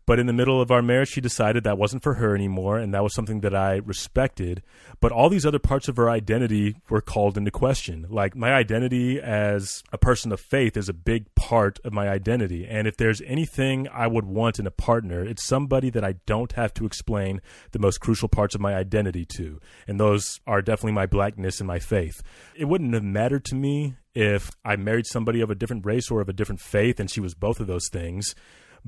But 0.09 0.19
in 0.19 0.27
the 0.27 0.33
middle 0.33 0.63
of 0.63 0.71
our 0.71 0.81
marriage, 0.81 1.11
she 1.11 1.21
decided 1.21 1.65
that 1.65 1.77
wasn't 1.77 2.03
for 2.03 2.15
her 2.15 2.35
anymore, 2.35 2.79
and 2.79 2.95
that 2.95 3.03
was 3.03 3.13
something 3.13 3.43
that 3.43 3.55
I 3.55 3.75
respected. 3.75 4.63
But 5.01 5.13
all 5.13 5.29
these 5.29 5.45
other 5.45 5.59
parts 5.59 5.87
of 5.87 5.99
her 5.99 6.09
identity 6.09 6.77
were 6.89 7.03
called 7.03 7.37
into 7.37 7.51
question. 7.51 8.07
Like 8.09 8.35
my 8.35 8.55
identity 8.55 9.21
as 9.21 9.83
a 9.93 9.99
person 9.99 10.33
of 10.33 10.41
faith 10.41 10.79
is 10.79 10.89
a 10.89 10.95
big 10.95 11.35
part 11.35 11.79
of 11.85 11.93
my 11.93 12.09
identity. 12.09 12.67
And 12.67 12.89
if 12.89 12.97
there's 12.97 13.21
anything 13.21 13.87
I 13.93 14.07
would 14.07 14.25
want 14.25 14.59
in 14.59 14.67
a 14.67 14.71
partner, 14.71 15.27
it's 15.27 15.45
somebody 15.45 15.91
that 15.91 16.05
I 16.05 16.15
don't 16.25 16.53
have 16.53 16.73
to 16.75 16.87
explain 16.87 17.43
the 17.73 17.79
most 17.79 17.99
crucial 17.99 18.29
parts 18.29 18.55
of 18.55 18.63
my 18.63 18.75
identity 18.75 19.27
to. 19.37 19.61
And 19.87 20.01
those 20.01 20.41
are 20.47 20.63
definitely 20.63 20.93
my 20.93 21.05
blackness 21.05 21.61
and 21.61 21.67
my 21.67 21.81
faith. 21.81 22.23
It 22.57 22.65
wouldn't 22.65 22.95
have 22.95 23.05
mattered 23.05 23.45
to 23.45 23.55
me 23.55 23.97
if 24.15 24.53
I 24.65 24.77
married 24.77 25.07
somebody 25.07 25.43
of 25.43 25.51
a 25.51 25.55
different 25.55 25.85
race 25.85 26.11
or 26.11 26.23
of 26.23 26.31
a 26.31 26.33
different 26.33 26.63
faith 26.63 26.99
and 26.99 27.11
she 27.11 27.21
was 27.21 27.35
both 27.35 27.61
of 27.61 27.67
those 27.67 27.91
things. 27.93 28.35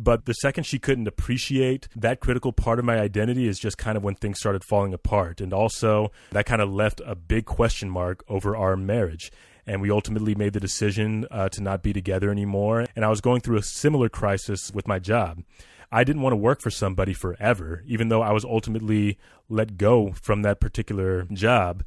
But 0.02 0.24
the 0.24 0.32
second 0.32 0.64
she 0.64 0.78
couldn't 0.78 1.06
appreciate 1.06 1.86
that 1.94 2.20
critical 2.20 2.52
part 2.52 2.78
of 2.78 2.86
my 2.86 2.98
identity 2.98 3.46
is 3.46 3.58
just 3.58 3.76
kind 3.76 3.98
of 3.98 4.02
when 4.02 4.14
things 4.14 4.38
started 4.38 4.64
falling 4.64 4.94
apart. 4.94 5.42
And 5.42 5.52
also, 5.52 6.10
that 6.30 6.46
kind 6.46 6.62
of 6.62 6.72
left 6.72 7.02
a 7.04 7.14
big 7.14 7.44
question 7.44 7.90
mark 7.90 8.24
over 8.26 8.56
our 8.56 8.76
marriage. 8.78 9.30
And 9.66 9.82
we 9.82 9.90
ultimately 9.90 10.34
made 10.34 10.54
the 10.54 10.60
decision 10.60 11.26
uh, 11.30 11.50
to 11.50 11.62
not 11.62 11.82
be 11.82 11.92
together 11.92 12.30
anymore. 12.30 12.86
And 12.96 13.04
I 13.04 13.08
was 13.08 13.20
going 13.20 13.42
through 13.42 13.58
a 13.58 13.62
similar 13.62 14.08
crisis 14.08 14.72
with 14.72 14.88
my 14.88 14.98
job. 14.98 15.42
I 15.92 16.02
didn't 16.02 16.22
want 16.22 16.32
to 16.32 16.38
work 16.38 16.62
for 16.62 16.70
somebody 16.70 17.12
forever, 17.12 17.82
even 17.86 18.08
though 18.08 18.22
I 18.22 18.32
was 18.32 18.44
ultimately 18.44 19.18
let 19.50 19.76
go 19.76 20.12
from 20.12 20.40
that 20.42 20.60
particular 20.60 21.26
job. 21.32 21.84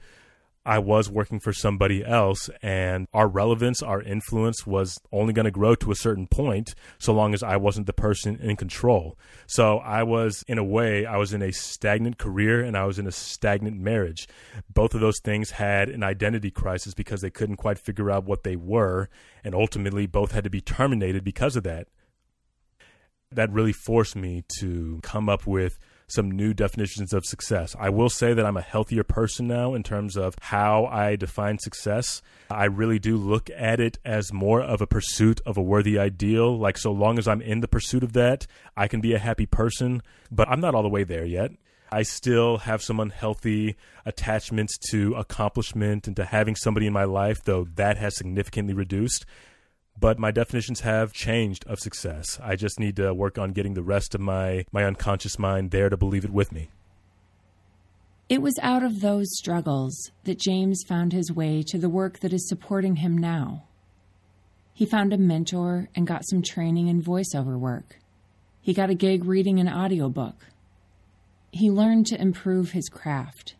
I 0.66 0.80
was 0.80 1.10
working 1.10 1.42
for 1.42 1.52
somebody 1.52 2.06
else, 2.06 2.50
and 2.62 3.08
our 3.14 3.28
relevance, 3.28 3.84
our 3.84 4.02
influence 4.02 4.66
was 4.66 4.98
only 5.12 5.34
going 5.34 5.46
to 5.46 5.52
grow 5.52 5.76
to 5.76 5.92
a 5.92 5.96
certain 5.96 6.26
point 6.26 6.74
so 6.98 7.14
long 7.14 7.34
as 7.34 7.44
I 7.44 7.58
wasn't 7.58 7.86
the 7.86 7.94
person 7.94 8.38
in 8.38 8.56
control. 8.56 9.18
So 9.46 9.80
I 9.80 10.04
was, 10.04 10.44
in 10.48 10.58
a 10.58 10.64
way, 10.64 11.06
I 11.06 11.18
was 11.18 11.34
in 11.34 11.42
a 11.42 11.52
stagnant 11.52 12.18
career 12.18 12.64
and 12.64 12.78
I 12.78 12.86
was 12.86 12.98
in 12.98 13.08
a 13.08 13.12
stagnant 13.12 13.78
marriage. 13.78 14.28
Both 14.74 14.94
of 14.94 15.02
those 15.02 15.20
things 15.20 15.52
had 15.52 15.90
an 15.90 16.02
identity 16.02 16.50
crisis 16.50 16.94
because 16.94 17.20
they 17.20 17.30
couldn't 17.30 17.58
quite 17.58 17.78
figure 17.78 18.10
out 18.10 18.24
what 18.24 18.44
they 18.44 18.56
were, 18.56 19.10
and 19.44 19.54
ultimately 19.54 20.08
both 20.08 20.32
had 20.32 20.46
to 20.46 20.50
be 20.50 20.62
terminated 20.62 21.26
because 21.26 21.58
of 21.58 21.64
that. 21.64 21.88
That 23.32 23.52
really 23.52 23.74
forced 23.74 24.16
me 24.16 24.46
to 24.60 25.00
come 25.04 25.28
up 25.28 25.46
with 25.46 25.78
some 26.14 26.32
new 26.32 26.54
definitions 26.54 27.14
of 27.14 27.26
success. 27.26 27.76
I 27.80 27.90
will 27.90 28.10
say 28.10 28.34
that 28.34 28.46
I'm 28.46 28.58
a 28.58 28.62
healthier 28.62 29.04
person 29.04 29.48
now 29.48 29.74
in 29.74 29.84
terms 29.84 30.16
of 30.16 30.36
how 30.40 30.86
I 30.86 31.16
define 31.16 31.60
success. 31.60 32.22
I 32.50 32.66
really 32.66 33.00
do 33.00 33.18
look 33.18 33.50
at 33.56 33.80
it 33.80 33.98
as 34.06 34.32
more 34.32 34.62
of 34.62 34.82
a 34.82 34.88
pursuit 34.88 35.42
of 35.46 35.58
a 35.58 35.62
worthy 35.62 35.98
ideal. 35.98 36.58
Like, 36.58 36.78
so 36.78 36.92
long 36.92 37.18
as 37.18 37.28
I'm 37.28 37.42
in 37.42 37.62
the 37.62 37.68
pursuit 37.68 38.04
of 38.04 38.14
that, 38.14 38.48
I 38.78 38.88
can 38.88 39.02
be 39.02 39.14
a 39.14 39.20
happy 39.20 39.46
person, 39.46 40.02
but 40.32 40.48
I'm 40.50 40.62
not 40.62 40.76
all 40.76 40.84
the 40.84 40.90
way 40.90 41.04
there 41.04 41.26
yet. 41.26 41.52
I 41.92 42.02
still 42.02 42.58
have 42.58 42.82
some 42.82 43.00
unhealthy 43.00 43.76
attachments 44.04 44.80
to 44.90 45.14
accomplishment 45.14 46.08
and 46.08 46.16
to 46.16 46.26
having 46.26 46.56
somebody 46.56 46.88
in 46.88 46.94
my 46.94 47.04
life, 47.04 47.44
though 47.44 47.68
that 47.76 47.98
has 47.98 48.18
significantly 48.18 48.74
reduced 48.74 49.26
but 50.00 50.20
my 50.20 50.32
definitions 50.32 50.82
have 50.82 51.14
changed 51.14 51.66
of 51.68 51.80
success. 51.80 52.40
I 52.44 52.56
just 52.56 52.80
need 52.80 52.96
to 52.98 53.14
work 53.14 53.38
on 53.38 53.52
getting 53.52 53.74
the 53.74 53.84
rest 53.84 54.16
of 54.16 54.22
my, 54.22 54.66
my 54.72 54.84
unconscious 54.84 55.40
mind 55.40 55.72
there 55.72 55.90
to 55.90 55.98
believe 55.98 56.26
it 56.26 56.34
with 56.34 56.52
me. 56.52 56.70
It 58.30 58.42
was 58.42 58.58
out 58.62 58.84
of 58.84 59.02
those 59.02 59.28
struggles 59.38 60.12
that 60.24 60.40
James 60.40 60.84
found 60.88 61.14
his 61.14 61.32
way 61.32 61.64
to 61.68 61.78
the 61.78 61.90
work 61.90 62.20
that 62.20 62.34
is 62.34 62.48
supporting 62.48 62.98
him 62.98 63.18
now. 63.18 63.66
He 64.74 64.86
found 64.86 65.14
a 65.14 65.18
mentor 65.18 65.90
and 65.96 66.08
got 66.08 66.28
some 66.28 66.42
training 66.42 66.88
in 66.88 67.02
voiceover 67.02 67.60
work. 67.60 68.00
He 68.62 68.74
got 68.74 68.90
a 68.90 68.96
gig 68.96 69.26
reading 69.26 69.60
an 69.60 69.70
audiobook. 69.70 70.48
He 71.52 71.70
learned 71.70 72.08
to 72.08 72.20
improve 72.20 72.72
his 72.72 72.90
craft. 72.90 73.56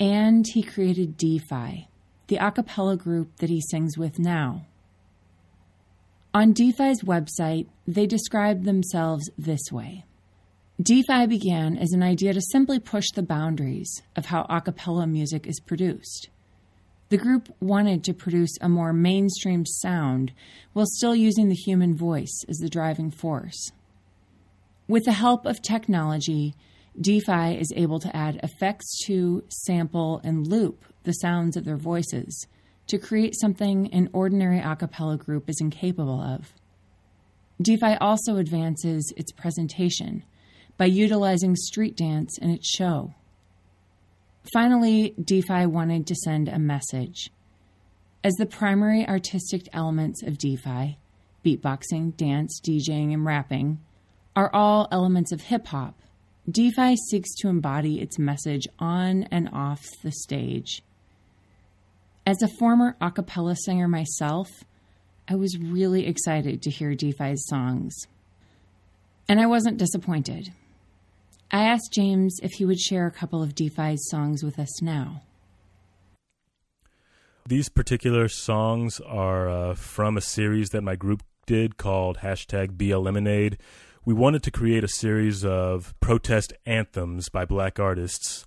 And 0.00 0.44
he 0.52 0.62
created 0.62 1.16
DeFi, 1.16 1.88
the 2.26 2.36
a 2.36 2.50
cappella 2.50 2.96
group 2.96 3.36
that 3.36 3.50
he 3.50 3.60
sings 3.60 3.96
with 3.96 4.18
now. 4.18 4.66
On 6.34 6.54
DeFi's 6.54 7.02
website, 7.02 7.66
they 7.86 8.06
describe 8.06 8.64
themselves 8.64 9.28
this 9.36 9.70
way 9.70 10.06
DeFi 10.80 11.26
began 11.26 11.76
as 11.76 11.92
an 11.92 12.02
idea 12.02 12.32
to 12.32 12.40
simply 12.40 12.78
push 12.78 13.04
the 13.14 13.22
boundaries 13.22 14.00
of 14.16 14.26
how 14.26 14.46
a 14.48 14.62
cappella 14.62 15.06
music 15.06 15.46
is 15.46 15.60
produced. 15.60 16.30
The 17.10 17.18
group 17.18 17.54
wanted 17.60 18.02
to 18.04 18.14
produce 18.14 18.56
a 18.62 18.70
more 18.70 18.94
mainstream 18.94 19.66
sound 19.66 20.32
while 20.72 20.86
still 20.86 21.14
using 21.14 21.50
the 21.50 21.54
human 21.54 21.94
voice 21.94 22.46
as 22.48 22.56
the 22.56 22.70
driving 22.70 23.10
force. 23.10 23.70
With 24.88 25.04
the 25.04 25.12
help 25.12 25.44
of 25.44 25.60
technology, 25.60 26.54
DeFi 26.98 27.60
is 27.60 27.74
able 27.76 28.00
to 28.00 28.16
add 28.16 28.40
effects 28.42 29.04
to, 29.04 29.44
sample, 29.48 30.22
and 30.24 30.46
loop 30.46 30.86
the 31.02 31.12
sounds 31.12 31.58
of 31.58 31.66
their 31.66 31.76
voices 31.76 32.46
to 32.88 32.98
create 32.98 33.38
something 33.38 33.92
an 33.92 34.08
ordinary 34.12 34.58
a 34.58 34.76
cappella 34.76 35.16
group 35.16 35.48
is 35.48 35.60
incapable 35.60 36.20
of. 36.20 36.52
DeFi 37.60 37.94
also 38.00 38.36
advances 38.36 39.12
its 39.16 39.32
presentation 39.32 40.24
by 40.76 40.86
utilizing 40.86 41.54
street 41.54 41.96
dance 41.96 42.38
in 42.38 42.50
its 42.50 42.68
show. 42.68 43.14
Finally, 44.52 45.14
DeFi 45.22 45.66
wanted 45.66 46.06
to 46.06 46.14
send 46.14 46.48
a 46.48 46.58
message. 46.58 47.30
As 48.24 48.34
the 48.34 48.46
primary 48.46 49.06
artistic 49.06 49.68
elements 49.72 50.22
of 50.22 50.38
DeFi, 50.38 50.98
beatboxing, 51.44 52.16
dance, 52.16 52.60
DJing, 52.60 53.12
and 53.12 53.24
rapping, 53.24 53.80
are 54.34 54.50
all 54.52 54.88
elements 54.90 55.32
of 55.32 55.42
hip 55.42 55.66
hop, 55.68 56.00
DeFi 56.50 56.96
seeks 56.96 57.34
to 57.36 57.48
embody 57.48 58.00
its 58.00 58.18
message 58.18 58.66
on 58.78 59.24
and 59.24 59.48
off 59.52 59.82
the 60.02 60.10
stage. 60.10 60.82
As 62.24 62.40
a 62.40 62.48
former 62.58 62.96
a 63.00 63.10
cappella 63.10 63.56
singer 63.56 63.88
myself, 63.88 64.48
I 65.26 65.34
was 65.34 65.58
really 65.58 66.06
excited 66.06 66.62
to 66.62 66.70
hear 66.70 66.94
DeFi's 66.94 67.46
songs. 67.48 67.96
And 69.28 69.40
I 69.40 69.46
wasn't 69.46 69.78
disappointed. 69.78 70.52
I 71.50 71.64
asked 71.64 71.92
James 71.92 72.38
if 72.40 72.52
he 72.52 72.64
would 72.64 72.78
share 72.78 73.06
a 73.06 73.10
couple 73.10 73.42
of 73.42 73.56
DeFi's 73.56 74.08
songs 74.08 74.44
with 74.44 74.60
us 74.60 74.80
now. 74.80 75.22
These 77.44 77.68
particular 77.68 78.28
songs 78.28 79.00
are 79.00 79.48
uh, 79.48 79.74
from 79.74 80.16
a 80.16 80.20
series 80.20 80.68
that 80.68 80.82
my 80.82 80.94
group 80.94 81.24
did 81.46 81.76
called 81.76 82.18
hashtag 82.18 82.80
Lemonade. 82.80 83.58
We 84.04 84.14
wanted 84.14 84.44
to 84.44 84.52
create 84.52 84.84
a 84.84 84.88
series 84.88 85.44
of 85.44 85.92
protest 85.98 86.52
anthems 86.66 87.28
by 87.28 87.46
black 87.46 87.80
artists 87.80 88.46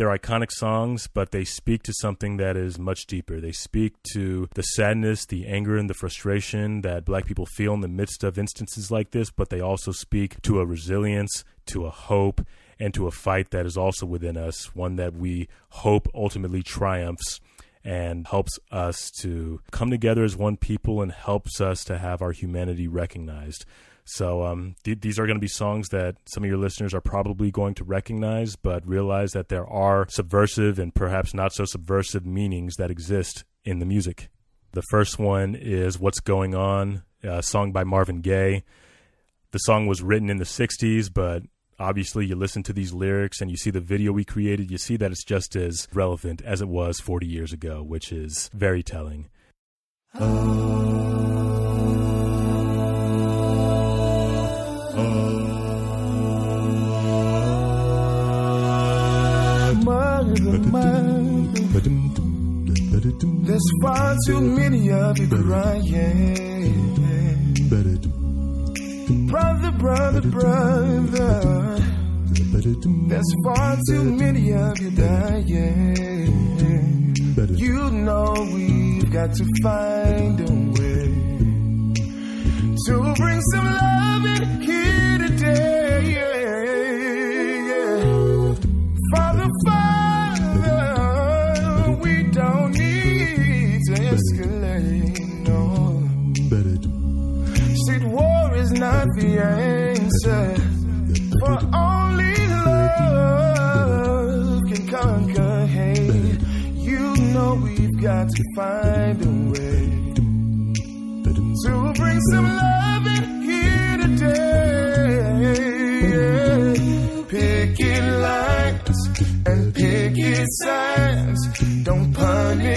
they're 0.00 0.08
iconic 0.08 0.50
songs, 0.50 1.08
but 1.12 1.30
they 1.30 1.44
speak 1.44 1.82
to 1.82 1.92
something 1.92 2.38
that 2.38 2.56
is 2.56 2.78
much 2.78 3.04
deeper. 3.04 3.38
They 3.38 3.52
speak 3.52 4.02
to 4.14 4.48
the 4.54 4.62
sadness, 4.62 5.26
the 5.26 5.46
anger, 5.46 5.76
and 5.76 5.90
the 5.90 5.94
frustration 5.94 6.80
that 6.80 7.04
black 7.04 7.26
people 7.26 7.44
feel 7.44 7.74
in 7.74 7.82
the 7.82 7.86
midst 7.88 8.24
of 8.24 8.38
instances 8.38 8.90
like 8.90 9.10
this, 9.10 9.30
but 9.30 9.50
they 9.50 9.60
also 9.60 9.92
speak 9.92 10.40
to 10.40 10.58
a 10.58 10.64
resilience, 10.64 11.44
to 11.66 11.84
a 11.84 11.90
hope, 11.90 12.40
and 12.78 12.94
to 12.94 13.08
a 13.08 13.10
fight 13.10 13.50
that 13.50 13.66
is 13.66 13.76
also 13.76 14.06
within 14.06 14.38
us, 14.38 14.74
one 14.74 14.96
that 14.96 15.12
we 15.12 15.50
hope 15.68 16.08
ultimately 16.14 16.62
triumphs 16.62 17.38
and 17.84 18.26
helps 18.28 18.58
us 18.70 19.10
to 19.20 19.60
come 19.70 19.90
together 19.90 20.24
as 20.24 20.34
one 20.34 20.56
people 20.56 21.02
and 21.02 21.12
helps 21.12 21.60
us 21.60 21.84
to 21.84 21.98
have 21.98 22.22
our 22.22 22.32
humanity 22.32 22.88
recognized. 22.88 23.66
So 24.04 24.44
um, 24.44 24.74
th- 24.84 25.00
these 25.00 25.18
are 25.18 25.26
going 25.26 25.36
to 25.36 25.40
be 25.40 25.48
songs 25.48 25.88
that 25.90 26.16
some 26.26 26.42
of 26.42 26.48
your 26.48 26.58
listeners 26.58 26.94
are 26.94 27.00
probably 27.00 27.50
going 27.50 27.74
to 27.74 27.84
recognize, 27.84 28.56
but 28.56 28.86
realize 28.86 29.32
that 29.32 29.48
there 29.48 29.66
are 29.66 30.06
subversive 30.08 30.78
and 30.78 30.94
perhaps 30.94 31.34
not 31.34 31.52
so 31.52 31.64
subversive 31.64 32.26
meanings 32.26 32.76
that 32.76 32.90
exist 32.90 33.44
in 33.64 33.78
the 33.78 33.86
music. 33.86 34.28
The 34.72 34.82
first 34.90 35.18
one 35.18 35.54
is 35.54 35.98
What's 35.98 36.20
Going 36.20 36.54
On, 36.54 37.02
a 37.22 37.42
song 37.42 37.72
by 37.72 37.84
Marvin 37.84 38.20
Gaye. 38.20 38.62
The 39.52 39.58
song 39.58 39.86
was 39.86 40.02
written 40.02 40.30
in 40.30 40.36
the 40.36 40.44
60s, 40.44 41.12
but 41.12 41.42
obviously 41.78 42.26
you 42.26 42.36
listen 42.36 42.62
to 42.64 42.72
these 42.72 42.92
lyrics 42.92 43.40
and 43.40 43.50
you 43.50 43.56
see 43.56 43.70
the 43.70 43.80
video 43.80 44.12
we 44.12 44.24
created, 44.24 44.70
you 44.70 44.78
see 44.78 44.96
that 44.96 45.10
it's 45.10 45.24
just 45.24 45.56
as 45.56 45.88
relevant 45.92 46.42
as 46.42 46.60
it 46.60 46.68
was 46.68 47.00
40 47.00 47.26
years 47.26 47.52
ago, 47.52 47.82
which 47.82 48.12
is 48.12 48.48
very 48.54 48.82
telling. 48.82 49.28
Oh. 50.14 50.49
Far 63.80 64.16
too 64.26 64.40
many 64.40 64.90
of 64.90 65.18
you 65.18 65.28
crying. 65.28 66.96
Brother, 69.26 69.70
brother, 69.72 70.20
brother. 70.22 71.78
There's 73.08 73.34
far 73.44 73.76
too 73.88 74.04
many 74.04 74.52
of 74.52 74.78
you 74.80 74.90
dying. 74.90 76.50
You 77.56 77.90
know 77.90 78.34
we've 78.52 79.10
got 79.10 79.32
to 79.34 79.44
find 79.62 80.40
a 80.40 80.52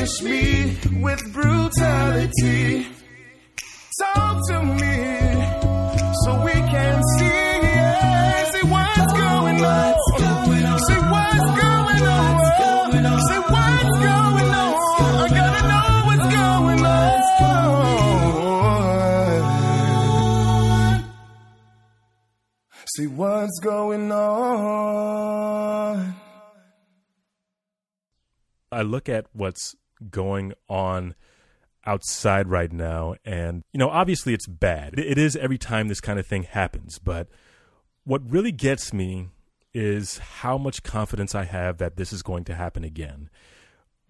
punish 0.03 0.21
me 0.21 0.77
with 1.01 1.21
brutality. 1.31 2.87
Talk 4.01 4.37
to 4.49 4.63
me 4.63 4.95
so 6.23 6.43
we 6.43 6.51
can 6.51 7.01
see. 7.17 7.25
yeah, 7.25 8.51
See 8.51 8.67
what's 8.67 9.13
going 9.13 9.63
on. 9.63 9.93
See 10.17 10.99
what's 11.13 11.51
going 11.61 12.03
on. 12.03 12.33
See 13.27 13.39
what's 13.53 13.97
going 14.09 14.49
on. 14.51 14.73
I 14.99 15.29
gotta 15.29 15.63
know 15.71 15.87
what's 16.07 16.27
going 16.35 16.81
on. 16.85 17.21
See 22.97 23.07
what's 23.07 23.59
going 23.59 24.11
on. 24.11 25.73
I 28.71 28.81
look 28.81 29.07
at 29.07 29.27
what's 29.33 29.75
going 30.09 30.53
on 30.69 31.15
outside 31.85 32.47
right 32.47 32.71
now, 32.71 33.15
and, 33.25 33.63
you 33.73 33.77
know, 33.77 33.89
obviously 33.89 34.33
it's 34.33 34.47
bad. 34.47 34.97
It 34.97 35.17
is 35.17 35.35
every 35.35 35.57
time 35.57 35.87
this 35.87 36.01
kind 36.01 36.17
of 36.17 36.25
thing 36.25 36.43
happens, 36.43 36.97
but 36.99 37.27
what 38.05 38.21
really 38.29 38.51
gets 38.51 38.93
me 38.93 39.29
is 39.73 40.19
how 40.19 40.57
much 40.57 40.83
confidence 40.83 41.33
I 41.35 41.45
have 41.45 41.77
that 41.79 41.97
this 41.97 42.13
is 42.13 42.21
going 42.21 42.43
to 42.45 42.55
happen 42.55 42.83
again. 42.83 43.29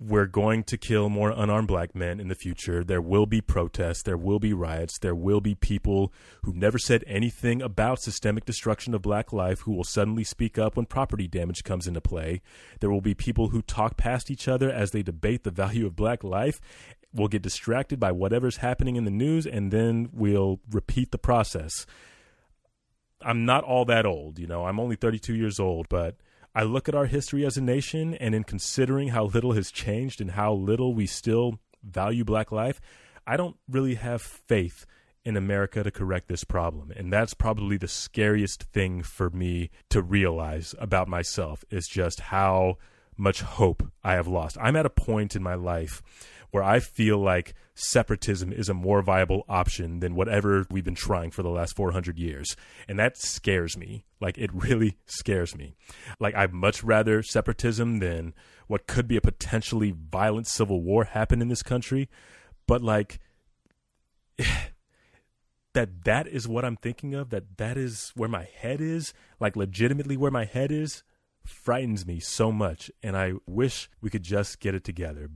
We're 0.05 0.25
going 0.25 0.63
to 0.65 0.77
kill 0.77 1.07
more 1.07 1.31
unarmed 1.31 1.69
black 1.69 1.95
men 1.95 2.19
in 2.19 2.27
the 2.27 2.35
future. 2.35 2.83
There 2.83 3.01
will 3.01 3.25
be 3.25 3.39
protests. 3.39 4.03
There 4.03 4.17
will 4.17 4.39
be 4.39 4.51
riots. 4.51 4.99
There 4.99 5.15
will 5.15 5.39
be 5.39 5.55
people 5.55 6.11
who 6.43 6.53
never 6.53 6.77
said 6.77 7.05
anything 7.07 7.61
about 7.61 8.01
systemic 8.01 8.43
destruction 8.43 8.93
of 8.93 9.01
black 9.01 9.31
life 9.31 9.61
who 9.61 9.71
will 9.71 9.85
suddenly 9.85 10.25
speak 10.25 10.57
up 10.57 10.75
when 10.75 10.87
property 10.87 11.25
damage 11.25 11.63
comes 11.63 11.87
into 11.87 12.01
play. 12.01 12.41
There 12.81 12.89
will 12.89 12.99
be 12.99 13.13
people 13.13 13.49
who 13.49 13.61
talk 13.61 13.95
past 13.95 14.29
each 14.29 14.49
other 14.49 14.69
as 14.69 14.91
they 14.91 15.03
debate 15.03 15.45
the 15.45 15.51
value 15.51 15.85
of 15.85 15.95
black 15.95 16.21
life. 16.21 16.59
We'll 17.13 17.29
get 17.29 17.41
distracted 17.41 17.97
by 17.97 18.11
whatever's 18.11 18.57
happening 18.57 18.97
in 18.97 19.05
the 19.05 19.11
news 19.11 19.45
and 19.45 19.71
then 19.71 20.09
we'll 20.11 20.59
repeat 20.69 21.11
the 21.11 21.17
process. 21.17 21.85
I'm 23.21 23.45
not 23.45 23.63
all 23.63 23.85
that 23.85 24.05
old, 24.05 24.37
you 24.37 24.47
know. 24.47 24.65
I'm 24.65 24.81
only 24.81 24.97
32 24.97 25.33
years 25.33 25.61
old, 25.61 25.87
but 25.87 26.17
I 26.55 26.63
look 26.63 26.87
at 26.87 26.95
our 26.95 27.07
history 27.07 27.45
as 27.45 27.57
a 27.57 27.61
nation, 27.61 28.13
and 28.15 28.35
in 28.35 28.43
considering 28.43 29.09
how 29.09 29.25
little 29.25 29.53
has 29.53 29.71
changed 29.71 30.21
and 30.21 30.31
how 30.31 30.53
little 30.53 30.93
we 30.93 31.07
still 31.07 31.59
value 31.83 32.23
black 32.23 32.51
life, 32.51 32.79
I 33.25 33.37
don't 33.37 33.55
really 33.67 33.95
have 33.95 34.21
faith 34.21 34.85
in 35.25 35.37
America 35.37 35.83
to 35.83 35.91
correct 35.91 36.27
this 36.27 36.43
problem. 36.43 36.91
And 36.95 37.11
that's 37.11 37.33
probably 37.33 37.77
the 37.77 37.87
scariest 37.87 38.63
thing 38.63 39.01
for 39.01 39.29
me 39.29 39.71
to 39.89 40.01
realize 40.01 40.75
about 40.79 41.07
myself 41.07 41.63
is 41.71 41.87
just 41.87 42.19
how 42.19 42.77
much 43.17 43.41
hope 43.41 43.83
I 44.03 44.13
have 44.13 44.27
lost. 44.27 44.57
I'm 44.59 44.75
at 44.75 44.85
a 44.85 44.91
point 44.91 45.35
in 45.35 45.43
my 45.43 45.55
life 45.55 46.01
where 46.53 46.63
I 46.63 46.79
feel 46.79 47.17
like 47.17 47.55
separatism 47.73 48.53
is 48.53 48.69
a 48.69 48.75
more 48.75 49.01
viable 49.01 49.43
option 49.49 50.01
than 50.01 50.13
whatever 50.13 50.67
we've 50.69 50.83
been 50.83 50.93
trying 50.93 51.31
for 51.31 51.41
the 51.41 51.49
last 51.49 51.75
400 51.75 52.19
years. 52.19 52.55
And 52.87 52.99
that 52.99 53.17
scares 53.17 53.75
me. 53.75 54.05
Like, 54.21 54.37
it 54.37 54.51
really 54.53 54.95
scares 55.07 55.55
me. 55.55 55.73
Like, 56.19 56.35
I'd 56.35 56.53
much 56.53 56.83
rather 56.83 57.23
separatism 57.23 57.97
than 57.97 58.35
what 58.67 58.85
could 58.85 59.07
be 59.07 59.17
a 59.17 59.21
potentially 59.21 59.95
violent 59.97 60.45
civil 60.45 60.83
war 60.83 61.05
happen 61.05 61.41
in 61.41 61.47
this 61.47 61.63
country. 61.63 62.07
But, 62.67 62.83
like, 62.83 63.19
that 65.73 66.03
that 66.03 66.27
is 66.27 66.47
what 66.47 66.65
I'm 66.65 66.77
thinking 66.77 67.15
of, 67.15 67.31
that 67.31 67.57
that 67.57 67.77
is 67.77 68.11
where 68.15 68.29
my 68.29 68.47
head 68.59 68.79
is, 68.79 69.11
like 69.39 69.55
legitimately 69.55 70.17
where 70.17 70.29
my 70.29 70.45
head 70.45 70.71
is, 70.71 71.01
frightens 71.43 72.05
me 72.05 72.19
so 72.19 72.51
much. 72.51 72.91
And 73.01 73.17
I 73.17 73.33
wish 73.47 73.89
we 74.01 74.11
could 74.11 74.21
just 74.21 74.59
get 74.59 74.75
it 74.75 74.83
together 74.83 75.31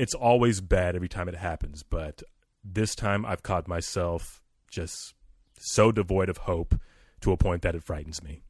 it's 0.00 0.14
always 0.14 0.62
bad 0.62 0.96
every 0.96 1.10
time 1.10 1.28
it 1.28 1.34
happens, 1.34 1.82
but 1.82 2.22
this 2.64 2.94
time 2.94 3.26
I've 3.26 3.42
caught 3.42 3.68
myself 3.68 4.42
just 4.70 5.12
so 5.58 5.92
devoid 5.92 6.30
of 6.30 6.38
hope 6.38 6.74
to 7.20 7.32
a 7.32 7.36
point 7.36 7.60
that 7.60 7.74
it 7.74 7.84
frightens 7.84 8.22
me. 8.22 8.42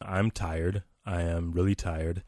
I'm 0.00 0.30
tired. 0.30 0.84
I 1.04 1.22
am 1.22 1.50
really 1.50 1.74
tired. 1.74 2.22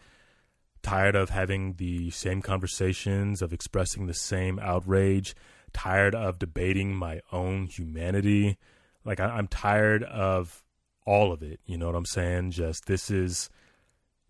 Tired 0.83 1.14
of 1.14 1.31
having 1.31 1.74
the 1.74 2.11
same 2.11 2.42
conversations, 2.42 3.40
of 3.40 3.52
expressing 3.52 4.09
the 4.09 4.14
same 4.14 4.59
outrage, 4.59 5.37
tired 5.72 6.16
of 6.16 6.40
debating 6.40 6.92
my 6.92 7.20
own 7.31 7.66
humanity. 7.66 8.59
Like, 9.05 9.20
I- 9.20 9.38
am 9.38 9.46
tired 9.46 10.02
of 10.02 10.64
all 11.05 11.31
of 11.31 11.40
it. 11.40 11.61
You 11.66 11.79
know 11.79 11.87
what 11.87 11.94
I'm 11.94 12.05
saying? 12.05 12.50
Just 12.50 12.87
this 12.87 13.12
is 13.12 13.48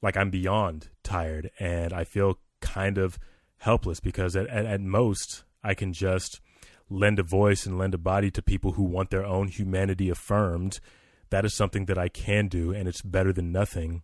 like 0.02 0.14
I'm 0.14 0.28
beyond 0.28 0.90
tired, 1.02 1.50
and 1.58 1.94
I 1.94 2.04
feel 2.04 2.38
kind 2.60 2.98
of 2.98 3.18
helpless 3.58 4.00
because 4.00 4.36
at, 4.36 4.46
at, 4.48 4.66
at 4.66 4.80
most 4.80 5.44
I 5.62 5.74
can 5.74 5.92
just 5.92 6.40
lend 6.88 7.18
a 7.18 7.24
voice 7.24 7.66
and 7.66 7.78
lend 7.78 7.94
a 7.94 7.98
body 7.98 8.30
to 8.30 8.42
people 8.42 8.72
who 8.72 8.84
want 8.84 9.10
their 9.10 9.24
own 9.24 9.48
humanity 9.48 10.08
affirmed. 10.08 10.80
That 11.30 11.44
is 11.44 11.54
something 11.54 11.86
that 11.86 11.98
I 11.98 12.08
can 12.08 12.46
do, 12.46 12.72
and 12.72 12.88
it's 12.88 13.02
better 13.02 13.32
than 13.32 13.50
nothing. 13.50 14.02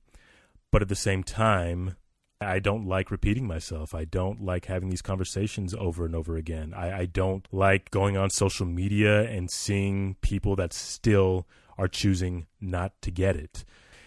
But 0.73 0.83
at 0.83 0.89
the 0.89 0.97
same 0.97 1.23
time, 1.23 1.97
I 2.41 2.59
don't 2.59 2.89
like 2.89 3.13
repeating 3.13 3.47
myself. 3.47 3.95
I 3.95 4.05
don't 4.05 4.43
like 4.43 4.67
having 4.67 4.91
these 4.91 5.03
conversations 5.03 5.75
over 5.75 6.05
and 6.05 6.17
over 6.17 6.37
again. 6.37 6.75
I, 6.75 7.01
I 7.01 7.07
don't 7.07 7.47
like 7.53 7.93
going 7.93 8.17
on 8.17 8.31
social 8.31 8.67
media 8.67 9.23
and 9.23 9.49
seeing 9.51 10.17
people 10.21 10.57
that 10.57 10.73
still 10.73 11.47
are 11.79 11.89
choosing 11.89 12.47
not 12.61 13.01
to 13.03 13.13
get 13.13 13.37
it 13.37 13.65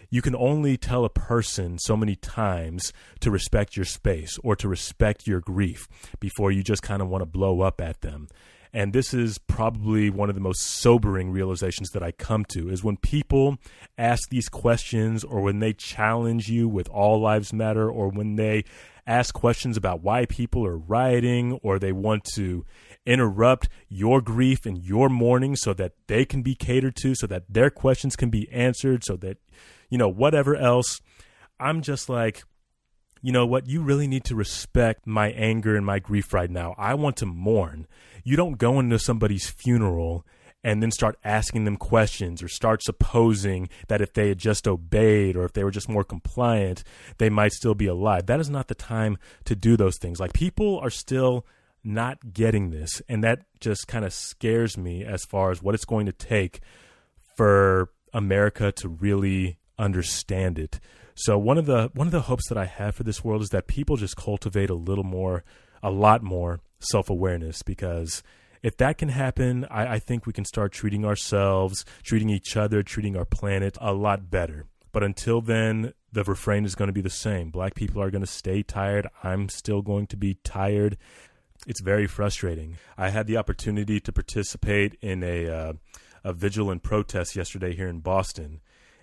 you 0.10 0.22
can 0.22 0.36
only 0.36 0.78
tell 0.78 1.06
a 1.06 1.10
person 1.10 1.78
so 1.80 1.96
many 1.96 2.16
times 2.16 2.94
to 3.20 3.32
respect 3.32 3.76
your 3.76 3.86
space 3.86 4.38
or 4.44 4.56
to 4.56 4.68
respect 4.68 5.28
your 5.28 5.40
grief 5.40 5.88
before 6.20 6.52
you 6.52 6.64
just 6.64 6.82
kind 6.82 7.02
of 7.02 7.08
want 7.08 7.22
to 7.22 7.26
blow 7.26 7.62
up 7.62 7.82
at 7.82 8.02
them. 8.02 8.28
And 8.76 8.92
this 8.92 9.14
is 9.14 9.38
probably 9.38 10.10
one 10.10 10.28
of 10.28 10.36
the 10.36 10.42
most 10.42 10.60
sobering 10.60 11.32
realizations 11.32 11.92
that 11.92 12.04
I 12.04 12.12
come 12.12 12.44
to 12.50 12.70
is 12.70 12.84
when 12.84 12.98
people 12.98 13.58
ask 13.98 14.28
these 14.30 14.50
questions 14.50 15.24
or 15.24 15.40
when 15.40 15.60
they 15.60 15.72
challenge 15.72 16.50
you 16.50 16.68
with 16.68 16.90
all 16.90 17.22
lives 17.22 17.54
matter 17.54 17.90
or 17.90 18.10
when 18.10 18.36
they 18.36 18.66
ask 19.08 19.34
questions 19.34 19.78
about 19.78 20.02
why 20.02 20.26
people 20.26 20.66
are 20.66 20.78
rioting 20.78 21.54
or 21.64 21.80
they 21.80 21.94
want 21.94 22.26
to 22.34 22.66
interrupt 23.06 23.70
your 23.88 24.20
grief 24.20 24.66
and 24.66 24.84
your 24.84 25.08
mourning 25.08 25.56
so 25.56 25.74
that 25.74 25.94
they 26.08 26.26
can 26.26 26.42
be 26.42 26.54
catered 26.54 26.98
to, 26.98 27.16
so 27.16 27.28
that 27.28 27.46
their 27.48 27.70
questions 27.70 28.18
can 28.18 28.30
be 28.30 28.52
answered, 28.52 29.06
so 29.06 29.16
that 29.16 29.38
you 29.90 29.98
know, 29.98 30.10
whatever 30.10 30.56
else. 30.56 31.00
I'm 31.60 31.82
just 31.82 32.10
like, 32.10 32.44
you 33.22 33.32
know 33.32 33.46
what? 33.46 33.68
You 33.68 33.82
really 33.82 34.08
need 34.08 34.24
to 34.26 34.36
respect 34.36 35.08
my 35.08 35.32
anger 35.32 35.76
and 35.76 35.86
my 35.86 36.00
grief 36.00 36.34
right 36.34 36.50
now. 36.50 36.76
I 36.78 36.94
want 36.94 37.18
to 37.18 37.26
mourn. 37.26 37.88
You 38.24 38.36
don't 38.36 38.58
go 38.58 38.80
into 38.80 39.00
somebody's 39.00 39.50
funeral 39.50 40.26
and 40.64 40.82
then 40.82 40.92
start 40.92 41.18
asking 41.24 41.66
them 41.66 41.78
questions 41.78 42.42
or 42.42 42.48
start 42.48 42.84
supposing 42.84 43.70
that 43.88 44.02
if 44.02 44.14
they 44.14 44.30
had 44.30 44.40
just 44.40 44.68
obeyed 44.68 45.36
or 45.36 45.46
if 45.46 45.54
they 45.54 45.64
were 45.64 45.72
just 45.72 45.88
more 45.88 46.04
compliant, 46.04 46.84
they 47.20 47.30
might 47.30 47.52
still 47.52 47.76
be 47.76 47.86
alive. 47.86 48.26
That 48.26 48.40
is 48.40 48.50
not 48.50 48.68
the 48.68 48.76
time 48.76 49.18
to 49.46 49.56
do 49.56 49.78
those 49.78 49.98
things. 49.98 50.20
Like 50.20 50.34
people 50.34 50.80
are 50.80 50.90
still 50.90 51.46
not 51.84 52.34
getting 52.34 52.72
this. 52.72 53.02
And 53.08 53.24
that 53.24 53.46
just 53.60 53.88
kind 53.88 54.04
of 54.04 54.12
scares 54.12 54.76
me 54.76 55.06
as 55.06 55.24
far 55.24 55.52
as 55.52 55.62
what 55.62 55.76
it's 55.76 55.86
going 55.86 56.08
to 56.08 56.12
take 56.12 56.62
for 57.36 57.92
America 58.12 58.72
to 58.72 58.90
really 58.90 59.60
understand 59.78 60.60
it. 60.60 60.80
So 61.16 61.38
one 61.38 61.58
of 61.58 61.66
the 61.66 61.90
one 61.94 62.08
of 62.08 62.12
the 62.12 62.22
hopes 62.22 62.50
that 62.50 62.58
I 62.58 62.66
have 62.66 62.96
for 62.96 63.04
this 63.04 63.24
world 63.24 63.42
is 63.42 63.50
that 63.50 63.68
people 63.68 63.96
just 63.96 64.18
cultivate 64.18 64.70
a 64.70 64.76
little 64.76 65.04
more, 65.04 65.44
a 65.82 65.90
lot 65.90 66.24
more 66.24 66.60
self 66.80 67.10
awareness 67.10 67.64
because 67.64 68.22
if 68.62 68.78
that 68.78 68.98
can 68.98 69.10
happen, 69.10 69.66
I, 69.70 69.96
I, 69.96 70.00
think 70.00 70.26
we 70.26 70.34
can 70.34 70.44
start 70.44 70.72
treating 70.72 71.06
ourselves, 71.06 71.86
treating 72.04 72.30
each 72.30 72.58
other, 72.58 72.82
treating 72.82 73.16
our 73.16 73.24
planet 73.24 73.78
a 73.80 73.94
lot 73.94 74.32
better. 74.32 74.66
But 74.92 75.04
until 75.04 75.40
then, 75.40 75.94
the 76.12 76.24
refrain 76.24 76.66
is 76.66 76.74
going 76.74 76.88
to 76.88 76.94
be 76.94 77.02
the 77.02 77.10
same. 77.10 77.52
Black 77.52 77.76
people 77.76 78.02
are 78.02 78.10
going 78.10 78.24
to 78.24 78.28
stay 78.28 78.64
tired. 78.64 79.08
I'm 79.24 79.50
still 79.50 79.84
going 79.84 80.08
to 80.08 80.18
be 80.18 80.36
tired. 80.44 80.98
It's 81.68 81.82
very 81.82 82.08
frustrating. 82.08 82.78
I 82.98 83.10
had 83.10 83.28
the 83.28 83.38
opportunity 83.38 84.00
to 84.00 84.12
participate 84.12 84.98
in 85.02 85.24
a 85.24 85.48
uh, 85.48 85.74
a 86.24 86.34
vigil 86.34 86.72
and 86.72 86.82
protest 86.82 87.36
yesterday 87.36 87.76
here 87.76 87.88
in 87.88 88.00
Boston, 88.00 88.60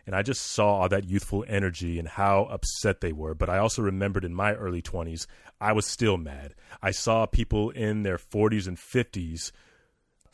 and 0.06 0.14
I 0.16 0.22
just 0.22 0.42
saw 0.42 0.80
all 0.80 0.88
that 0.88 1.08
youthful 1.08 1.44
energy 1.48 1.98
and 1.98 2.08
how 2.08 2.44
upset 2.44 3.00
they 3.00 3.12
were. 3.12 3.34
But 3.34 3.48
I 3.48 3.58
also 3.58 3.82
remembered 3.82 4.24
in 4.24 4.34
my 4.34 4.54
early 4.54 4.82
20s, 4.82 5.26
I 5.60 5.72
was 5.72 5.86
still 5.86 6.16
mad. 6.16 6.54
I 6.82 6.90
saw 6.90 7.26
people 7.26 7.70
in 7.70 8.02
their 8.02 8.18
40s 8.18 8.66
and 8.66 8.76
50s 8.76 9.52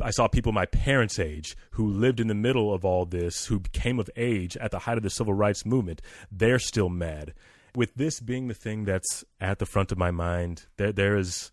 I 0.00 0.11
saw 0.11 0.28
people 0.28 0.52
my 0.52 0.66
parents' 0.66 1.18
age 1.18 1.57
who 1.72 1.88
lived 1.88 2.20
in 2.20 2.28
the 2.28 2.35
middle 2.35 2.72
of 2.72 2.85
all 2.85 3.04
this, 3.04 3.46
who 3.46 3.61
came 3.72 3.98
of 3.98 4.09
age 4.16 4.57
at 4.59 4.70
the 4.70 4.81
height 4.81 4.96
of 4.96 5.02
the 5.02 5.11
civil 5.11 5.35
rights 5.35 5.66
movement. 5.66 6.00
They're 6.31 6.61
still 6.61 6.88
mad. 6.88 7.35
With 7.74 7.94
this 7.94 8.20
being 8.20 8.48
the 8.48 8.54
thing 8.54 8.85
that's 8.85 9.24
at 9.40 9.59
the 9.59 9.66
front 9.66 9.90
of 9.92 9.98
my 9.98 10.11
mind, 10.11 10.66
there 10.76 10.92
there 10.92 11.16
is, 11.16 11.50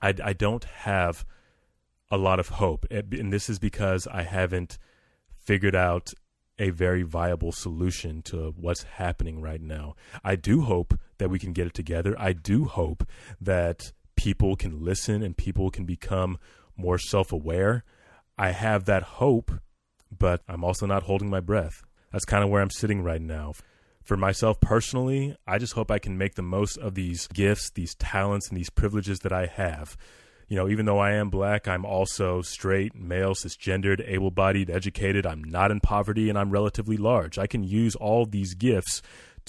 I, 0.00 0.14
I 0.22 0.32
don't 0.32 0.64
have 0.64 1.24
a 2.10 2.16
lot 2.16 2.40
of 2.40 2.48
hope, 2.48 2.86
and 2.90 3.32
this 3.32 3.48
is 3.48 3.58
because 3.58 4.06
I 4.06 4.22
haven't 4.22 4.78
figured 5.44 5.76
out 5.76 6.12
a 6.60 6.70
very 6.70 7.02
viable 7.02 7.50
solution 7.50 8.22
to 8.22 8.54
what's 8.56 8.84
happening 8.84 9.40
right 9.40 9.60
now. 9.60 9.96
I 10.22 10.36
do 10.36 10.60
hope 10.60 10.96
that 11.18 11.30
we 11.30 11.38
can 11.38 11.52
get 11.52 11.66
it 11.66 11.74
together. 11.74 12.14
I 12.18 12.34
do 12.34 12.66
hope 12.66 13.04
that 13.40 13.92
people 14.14 14.54
can 14.54 14.84
listen 14.84 15.22
and 15.22 15.36
people 15.36 15.70
can 15.70 15.86
become 15.86 16.38
more 16.76 16.98
self 16.98 17.32
aware. 17.32 17.82
I 18.38 18.50
have 18.50 18.84
that 18.84 19.02
hope, 19.02 19.50
but 20.16 20.42
I'm 20.46 20.62
also 20.62 20.86
not 20.86 21.04
holding 21.04 21.30
my 21.30 21.40
breath. 21.40 21.82
That's 22.12 22.24
kind 22.24 22.44
of 22.44 22.50
where 22.50 22.62
I'm 22.62 22.70
sitting 22.70 23.02
right 23.02 23.22
now. 23.22 23.54
For 24.02 24.16
myself 24.16 24.60
personally, 24.60 25.36
I 25.46 25.58
just 25.58 25.74
hope 25.74 25.90
I 25.90 25.98
can 25.98 26.18
make 26.18 26.34
the 26.34 26.42
most 26.42 26.76
of 26.76 26.94
these 26.94 27.26
gifts, 27.28 27.70
these 27.70 27.94
talents, 27.94 28.48
and 28.48 28.56
these 28.56 28.70
privileges 28.70 29.20
that 29.20 29.32
I 29.32 29.46
have. 29.46 29.96
You 30.50 30.56
know, 30.56 30.68
even 30.68 30.84
though 30.84 30.98
I 30.98 31.12
am 31.12 31.30
black, 31.30 31.68
I'm 31.68 31.84
also 31.84 32.42
straight, 32.42 32.92
male, 32.96 33.34
cisgendered, 33.34 34.02
able 34.04 34.32
bodied, 34.32 34.68
educated. 34.68 35.24
I'm 35.24 35.44
not 35.44 35.70
in 35.70 35.78
poverty, 35.78 36.28
and 36.28 36.36
I'm 36.36 36.50
relatively 36.50 36.96
large. 36.96 37.38
I 37.38 37.46
can 37.46 37.62
use 37.62 37.94
all 37.94 38.26
these 38.26 38.54
gifts 38.54 39.00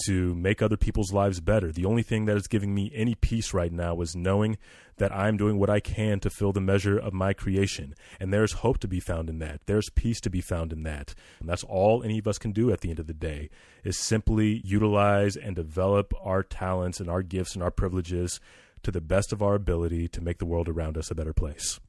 to 0.06 0.32
make 0.36 0.62
other 0.62 0.76
people's 0.76 1.12
lives 1.12 1.40
better. 1.40 1.72
The 1.72 1.86
only 1.86 2.04
thing 2.04 2.26
that 2.26 2.36
is 2.36 2.46
giving 2.46 2.72
me 2.72 2.92
any 2.94 3.16
peace 3.16 3.52
right 3.52 3.72
now 3.72 4.00
is 4.00 4.14
knowing 4.14 4.58
that 4.98 5.10
I'm 5.10 5.36
doing 5.36 5.58
what 5.58 5.68
I 5.68 5.80
can 5.80 6.20
to 6.20 6.30
fill 6.30 6.52
the 6.52 6.60
measure 6.60 6.98
of 6.98 7.12
my 7.12 7.32
creation. 7.32 7.96
And 8.20 8.32
there's 8.32 8.52
hope 8.52 8.78
to 8.78 8.88
be 8.88 9.00
found 9.00 9.28
in 9.28 9.40
that. 9.40 9.62
There's 9.66 9.90
peace 9.90 10.20
to 10.20 10.30
be 10.30 10.40
found 10.40 10.72
in 10.72 10.84
that. 10.84 11.16
And 11.40 11.48
that's 11.48 11.64
all 11.64 12.04
any 12.04 12.20
of 12.20 12.28
us 12.28 12.38
can 12.38 12.52
do 12.52 12.70
at 12.70 12.80
the 12.80 12.90
end 12.90 13.00
of 13.00 13.08
the 13.08 13.12
day 13.12 13.50
is 13.82 13.98
simply 13.98 14.62
utilize 14.64 15.36
and 15.36 15.56
develop 15.56 16.14
our 16.22 16.44
talents 16.44 17.00
and 17.00 17.10
our 17.10 17.22
gifts 17.22 17.54
and 17.54 17.62
our 17.64 17.72
privileges 17.72 18.38
to 18.82 18.90
the 18.90 19.00
best 19.00 19.32
of 19.32 19.42
our 19.42 19.54
ability 19.54 20.08
to 20.08 20.20
make 20.20 20.38
the 20.38 20.46
world 20.46 20.68
around 20.68 20.96
us 20.96 21.10
a 21.10 21.14
better 21.14 21.32
place. 21.32 21.80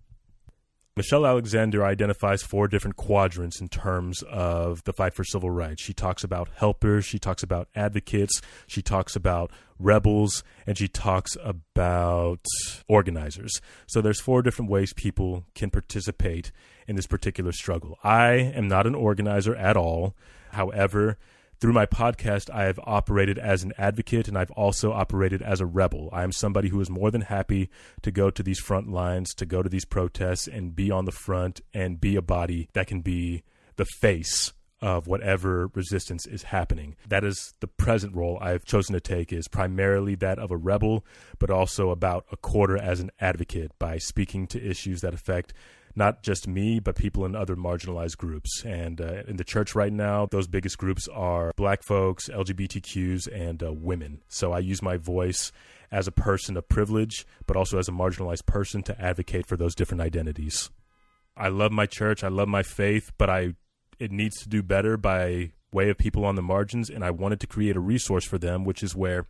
Michelle 0.95 1.25
Alexander 1.25 1.83
identifies 1.83 2.43
four 2.43 2.67
different 2.67 2.97
quadrants 2.97 3.59
in 3.59 3.67
terms 3.67 4.21
of 4.29 4.83
the 4.83 4.93
fight 4.93 5.15
for 5.15 5.23
civil 5.23 5.49
rights. 5.49 5.81
She 5.81 5.91
talks 5.91 6.23
about 6.23 6.49
helpers, 6.55 7.03
she 7.03 7.17
talks 7.17 7.41
about 7.41 7.67
advocates, 7.73 8.43
she 8.67 8.83
talks 8.83 9.15
about 9.15 9.49
rebels, 9.79 10.43
and 10.67 10.77
she 10.77 10.87
talks 10.87 11.35
about 11.43 12.45
organizers. 12.87 13.59
So 13.87 14.01
there's 14.01 14.21
four 14.21 14.43
different 14.43 14.69
ways 14.69 14.93
people 14.93 15.45
can 15.55 15.71
participate 15.71 16.51
in 16.87 16.95
this 16.95 17.07
particular 17.07 17.53
struggle. 17.53 17.97
I 18.03 18.33
am 18.33 18.67
not 18.67 18.85
an 18.85 18.93
organizer 18.93 19.55
at 19.55 19.75
all. 19.75 20.15
However, 20.51 21.17
through 21.63 21.71
my 21.71 21.85
podcast, 21.85 22.49
I 22.49 22.63
have 22.63 22.77
operated 22.83 23.37
as 23.37 23.63
an 23.63 23.71
advocate 23.77 24.27
and 24.27 24.37
I've 24.37 24.51
also 24.51 24.91
operated 24.91 25.41
as 25.41 25.61
a 25.61 25.65
rebel. 25.65 26.09
I 26.11 26.23
am 26.23 26.33
somebody 26.33 26.67
who 26.67 26.81
is 26.81 26.89
more 26.89 27.09
than 27.09 27.21
happy 27.21 27.69
to 28.01 28.11
go 28.11 28.29
to 28.29 28.43
these 28.43 28.59
front 28.59 28.91
lines, 28.91 29.33
to 29.35 29.45
go 29.45 29.63
to 29.63 29.69
these 29.69 29.85
protests 29.85 30.45
and 30.45 30.75
be 30.75 30.91
on 30.91 31.05
the 31.05 31.13
front 31.13 31.61
and 31.73 32.01
be 32.01 32.17
a 32.17 32.21
body 32.21 32.67
that 32.73 32.87
can 32.87 32.99
be 32.99 33.43
the 33.77 33.85
face 33.85 34.51
of 34.83 35.07
whatever 35.07 35.69
resistance 35.73 36.25
is 36.25 36.43
happening. 36.43 36.97
That 37.07 37.23
is 37.23 37.53
the 37.61 37.67
present 37.67 38.13
role 38.13 38.37
I've 38.41 38.65
chosen 38.65 38.93
to 38.93 38.99
take 38.99 39.31
is 39.31 39.47
primarily 39.47 40.15
that 40.15 40.37
of 40.37 40.51
a 40.51 40.57
rebel, 40.57 41.05
but 41.39 41.49
also 41.49 41.89
about 41.89 42.25
a 42.33 42.37
quarter 42.37 42.77
as 42.77 42.99
an 42.99 43.09
advocate 43.21 43.71
by 43.79 43.97
speaking 43.97 44.45
to 44.47 44.61
issues 44.61 44.99
that 44.99 45.13
affect 45.13 45.53
not 45.95 46.21
just 46.21 46.49
me, 46.49 46.79
but 46.79 46.97
people 46.97 47.23
in 47.23 47.33
other 47.33 47.55
marginalized 47.55 48.17
groups. 48.17 48.65
And 48.65 48.99
uh, 48.99 49.23
in 49.25 49.37
the 49.37 49.45
church 49.45 49.73
right 49.73 49.93
now, 49.93 50.25
those 50.25 50.47
biggest 50.47 50.77
groups 50.77 51.07
are 51.07 51.53
black 51.55 51.81
folks, 51.81 52.27
LGBTQs, 52.27 53.27
and 53.33 53.63
uh, 53.63 53.71
women. 53.71 54.21
So 54.27 54.51
I 54.51 54.59
use 54.59 54.81
my 54.81 54.97
voice 54.97 55.53
as 55.93 56.07
a 56.07 56.11
person 56.11 56.57
of 56.57 56.67
privilege, 56.67 57.25
but 57.47 57.55
also 57.55 57.77
as 57.77 57.87
a 57.87 57.93
marginalized 57.93 58.47
person 58.47 58.83
to 58.83 59.01
advocate 59.01 59.45
for 59.45 59.55
those 59.55 59.75
different 59.75 60.01
identities. 60.01 60.71
I 61.37 61.47
love 61.47 61.71
my 61.71 61.85
church, 61.85 62.23
I 62.23 62.27
love 62.27 62.49
my 62.49 62.63
faith, 62.63 63.11
but 63.17 63.29
I 63.29 63.53
it 63.99 64.11
needs 64.11 64.41
to 64.41 64.49
do 64.49 64.63
better 64.63 64.97
by 64.97 65.51
way 65.71 65.89
of 65.89 65.97
people 65.97 66.23
on 66.25 66.35
the 66.35 66.41
margins 66.41 66.89
and 66.89 67.03
I 67.03 67.11
wanted 67.11 67.39
to 67.41 67.47
create 67.47 67.75
a 67.75 67.81
resource 67.81 68.25
for 68.25 68.37
them, 68.37 68.63
which 68.63 68.83
is 68.83 68.95
where 68.95 69.25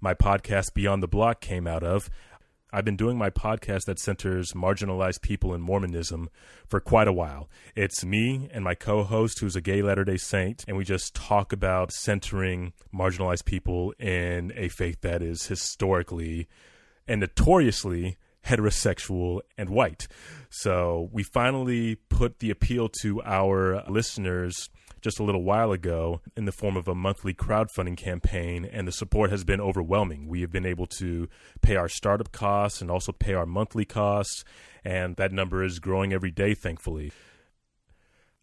my 0.00 0.14
podcast 0.14 0.74
Beyond 0.74 1.02
the 1.02 1.08
Block 1.08 1.40
came 1.40 1.66
out 1.66 1.82
of. 1.82 2.10
I've 2.74 2.86
been 2.86 2.96
doing 2.96 3.18
my 3.18 3.28
podcast 3.28 3.84
that 3.84 3.98
centers 3.98 4.52
marginalized 4.52 5.20
people 5.20 5.52
in 5.52 5.60
Mormonism 5.60 6.30
for 6.66 6.80
quite 6.80 7.06
a 7.06 7.12
while. 7.12 7.50
It's 7.76 8.02
me 8.02 8.48
and 8.50 8.64
my 8.64 8.74
co 8.74 9.04
host, 9.04 9.40
who's 9.40 9.54
a 9.54 9.60
gay 9.60 9.82
Latter 9.82 10.04
day 10.04 10.16
Saint, 10.16 10.64
and 10.66 10.78
we 10.78 10.84
just 10.84 11.14
talk 11.14 11.52
about 11.52 11.92
centering 11.92 12.72
marginalized 12.94 13.44
people 13.44 13.92
in 13.98 14.54
a 14.56 14.68
faith 14.68 15.02
that 15.02 15.20
is 15.20 15.48
historically 15.48 16.48
and 17.06 17.20
notoriously 17.20 18.16
heterosexual 18.46 19.40
and 19.56 19.70
white. 19.70 20.08
So 20.50 21.08
we 21.12 21.22
finally 21.22 21.96
put 21.96 22.40
the 22.40 22.50
appeal 22.50 22.88
to 23.02 23.22
our 23.22 23.84
listeners 23.88 24.68
just 25.00 25.18
a 25.18 25.24
little 25.24 25.42
while 25.42 25.72
ago 25.72 26.20
in 26.36 26.44
the 26.44 26.52
form 26.52 26.76
of 26.76 26.86
a 26.86 26.94
monthly 26.94 27.34
crowdfunding 27.34 27.96
campaign, 27.96 28.64
and 28.64 28.86
the 28.86 28.92
support 28.92 29.30
has 29.30 29.42
been 29.42 29.60
overwhelming. 29.60 30.28
We 30.28 30.40
have 30.42 30.52
been 30.52 30.64
able 30.64 30.86
to 30.98 31.28
pay 31.60 31.76
our 31.76 31.88
startup 31.88 32.30
costs 32.30 32.80
and 32.80 32.90
also 32.90 33.12
pay 33.12 33.34
our 33.34 33.46
monthly 33.46 33.84
costs, 33.84 34.44
and 34.84 35.16
that 35.16 35.32
number 35.32 35.64
is 35.64 35.80
growing 35.80 36.12
every 36.12 36.30
day, 36.30 36.54
thankfully. 36.54 37.12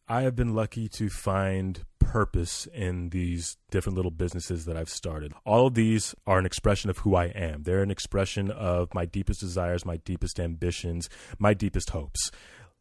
I 0.07 0.23
have 0.23 0.35
been 0.35 0.53
lucky 0.53 0.89
to 0.89 1.07
find 1.09 1.85
purpose 2.09 2.67
in 2.73 3.09
these 3.09 3.57
different 3.69 3.95
little 3.95 4.09
businesses 4.09 4.65
that 4.65 4.75
I've 4.75 4.89
started. 4.89 5.31
All 5.45 5.67
of 5.67 5.75
these 5.75 6.15
are 6.25 6.39
an 6.39 6.45
expression 6.45 6.89
of 6.89 6.97
who 6.97 7.13
I 7.13 7.25
am. 7.25 7.61
They're 7.63 7.83
an 7.83 7.91
expression 7.91 8.49
of 8.49 8.91
my 8.95 9.05
deepest 9.05 9.39
desires, 9.41 9.85
my 9.85 9.97
deepest 9.97 10.39
ambitions, 10.39 11.07
my 11.37 11.53
deepest 11.53 11.91
hopes. 11.91 12.31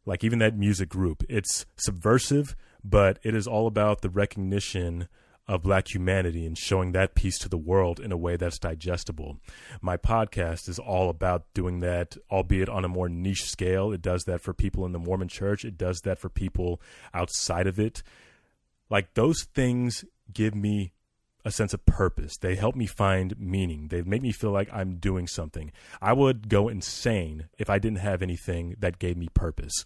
Like 0.03 0.23
even 0.23 0.39
that 0.39 0.57
music 0.57 0.89
group, 0.89 1.23
it's 1.29 1.67
subversive, 1.75 2.55
but 2.83 3.19
it 3.21 3.35
is 3.35 3.45
all 3.45 3.67
about 3.67 4.01
the 4.01 4.09
recognition 4.09 5.07
of 5.47 5.61
black 5.61 5.93
humanity 5.93 6.47
and 6.47 6.57
showing 6.57 6.93
that 6.93 7.13
piece 7.13 7.37
to 7.37 7.49
the 7.49 7.57
world 7.57 7.99
in 7.99 8.11
a 8.11 8.17
way 8.17 8.35
that's 8.35 8.57
digestible. 8.57 9.37
My 9.79 9.95
podcast 9.95 10.67
is 10.67 10.79
all 10.79 11.11
about 11.11 11.45
doing 11.53 11.81
that, 11.81 12.17
albeit 12.31 12.69
on 12.69 12.83
a 12.83 12.87
more 12.87 13.09
niche 13.09 13.43
scale. 13.43 13.91
It 13.91 14.01
does 14.01 14.23
that 14.23 14.41
for 14.41 14.55
people 14.55 14.87
in 14.87 14.91
the 14.91 14.99
Mormon 14.99 15.27
church, 15.27 15.65
it 15.65 15.77
does 15.77 16.01
that 16.01 16.17
for 16.17 16.29
people 16.29 16.81
outside 17.13 17.67
of 17.67 17.79
it. 17.79 18.01
Like 18.89 19.13
those 19.13 19.43
things 19.43 20.05
give 20.31 20.55
me 20.55 20.93
a 21.45 21.51
sense 21.51 21.73
of 21.73 21.85
purpose. 21.85 22.37
They 22.37 22.55
help 22.55 22.75
me 22.75 22.85
find 22.85 23.39
meaning. 23.39 23.87
They 23.87 24.01
make 24.01 24.21
me 24.21 24.31
feel 24.31 24.51
like 24.51 24.69
I'm 24.73 24.95
doing 24.95 25.27
something. 25.27 25.71
I 26.01 26.13
would 26.13 26.49
go 26.49 26.67
insane 26.67 27.47
if 27.57 27.69
I 27.69 27.79
didn't 27.79 27.99
have 27.99 28.21
anything 28.21 28.75
that 28.79 28.99
gave 28.99 29.15
me 29.15 29.29
purpose 29.33 29.85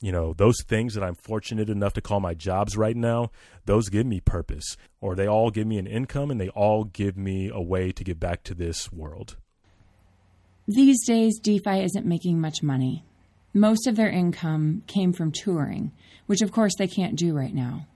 you 0.00 0.12
know, 0.12 0.32
those 0.32 0.62
things 0.62 0.94
that 0.94 1.04
I'm 1.04 1.14
fortunate 1.14 1.68
enough 1.68 1.92
to 1.94 2.00
call 2.00 2.20
my 2.20 2.34
jobs 2.34 2.76
right 2.76 2.96
now, 2.96 3.30
those 3.66 3.88
give 3.88 4.06
me 4.06 4.20
purpose, 4.20 4.76
or 5.00 5.14
they 5.14 5.26
all 5.26 5.50
give 5.50 5.66
me 5.66 5.78
an 5.78 5.86
income 5.86 6.30
and 6.30 6.40
they 6.40 6.48
all 6.48 6.84
give 6.84 7.16
me 7.16 7.50
a 7.52 7.60
way 7.60 7.92
to 7.92 8.02
give 8.02 8.18
back 8.18 8.42
to 8.44 8.54
this 8.54 8.90
world. 8.90 9.36
These 10.66 11.04
days, 11.06 11.38
Defi 11.38 11.82
isn't 11.82 12.06
making 12.06 12.40
much 12.40 12.62
money. 12.62 13.04
Most 13.52 13.86
of 13.86 13.96
their 13.96 14.08
income 14.08 14.84
came 14.86 15.12
from 15.12 15.32
touring, 15.32 15.92
which 16.26 16.40
of 16.40 16.52
course 16.52 16.72
they 16.78 16.86
can't 16.86 17.16
do 17.16 17.34
right 17.34 17.54
now. 17.54 17.86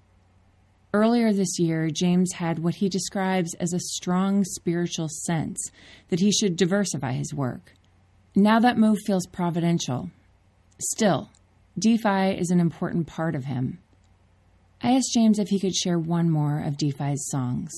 Earlier 0.94 1.32
this 1.32 1.58
year, 1.58 1.90
James 1.90 2.34
had 2.34 2.60
what 2.60 2.76
he 2.76 2.88
describes 2.88 3.52
as 3.54 3.72
a 3.72 3.80
strong 3.80 4.44
spiritual 4.44 5.08
sense 5.08 5.72
that 6.08 6.20
he 6.20 6.30
should 6.30 6.54
diversify 6.54 7.14
his 7.14 7.34
work. 7.34 7.74
Now 8.36 8.60
that 8.60 8.78
move 8.78 8.98
feels 9.04 9.26
providential. 9.26 10.12
Still, 10.78 11.30
DeFi 11.76 12.38
is 12.38 12.50
an 12.50 12.60
important 12.60 13.08
part 13.08 13.34
of 13.34 13.46
him. 13.46 13.80
I 14.80 14.92
asked 14.92 15.10
James 15.12 15.40
if 15.40 15.48
he 15.48 15.58
could 15.58 15.74
share 15.74 15.98
one 15.98 16.30
more 16.30 16.60
of 16.60 16.76
DeFi's 16.76 17.28
songs. 17.28 17.72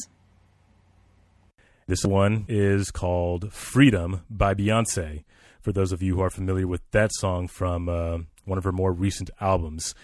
This 1.87 2.05
one 2.05 2.45
is 2.49 2.91
called 2.91 3.51
Freedom 3.51 4.27
by 4.29 4.53
Beyonce. 4.53 5.25
For 5.63 5.73
those 5.73 5.91
of 5.91 6.03
you 6.03 6.17
who 6.17 6.21
are 6.21 6.29
familiar 6.29 6.67
with 6.67 6.83
that 6.91 7.13
song 7.15 7.49
from 7.49 7.89
uh, 7.89 8.19
one 8.45 8.59
of 8.59 8.65
her 8.65 8.73
more 8.73 8.93
recent 8.93 9.31
albums, 9.41 9.95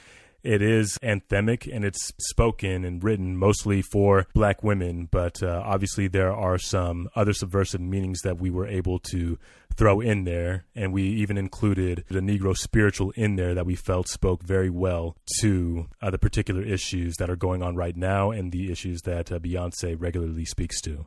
it 0.43 0.63
is 0.63 0.99
anthemic 1.03 1.73
and 1.73 1.85
it's 1.85 2.13
spoken 2.19 2.85
and 2.85 3.03
written 3.03 3.37
mostly 3.37 3.83
for 3.83 4.27
black 4.35 4.63
women, 4.63 5.09
but 5.11 5.43
uh, 5.43 5.63
obviously 5.65 6.09
there 6.09 6.33
are 6.33 6.59
some 6.59 7.09
other 7.15 7.33
subversive 7.33 7.81
meanings 7.81 8.21
that 8.23 8.39
we 8.39 8.51
were 8.51 8.67
able 8.67 8.99
to 8.99 9.39
throw 9.77 10.01
in 10.01 10.25
there. 10.25 10.65
And 10.75 10.93
we 10.93 11.05
even 11.05 11.39
included 11.39 12.05
the 12.09 12.21
Negro 12.21 12.57
spiritual 12.57 13.13
in 13.13 13.37
there 13.37 13.55
that 13.55 13.67
we 13.67 13.75
felt 13.75 14.09
spoke 14.09 14.43
very 14.43 14.71
well 14.71 15.17
to 15.41 15.89
uh, 16.01 16.11
the 16.11 16.19
particular 16.19 16.63
issues 16.63 17.15
that 17.17 17.31
are 17.31 17.37
going 17.37 17.63
on 17.63 17.77
right 17.77 17.97
now 17.97 18.31
and 18.31 18.53
the 18.53 18.71
issues 18.71 19.03
that 19.03 19.31
uh, 19.33 19.39
Beyonce 19.39 19.97
regularly 19.99 20.45
speaks 20.45 20.81
to. 20.83 21.07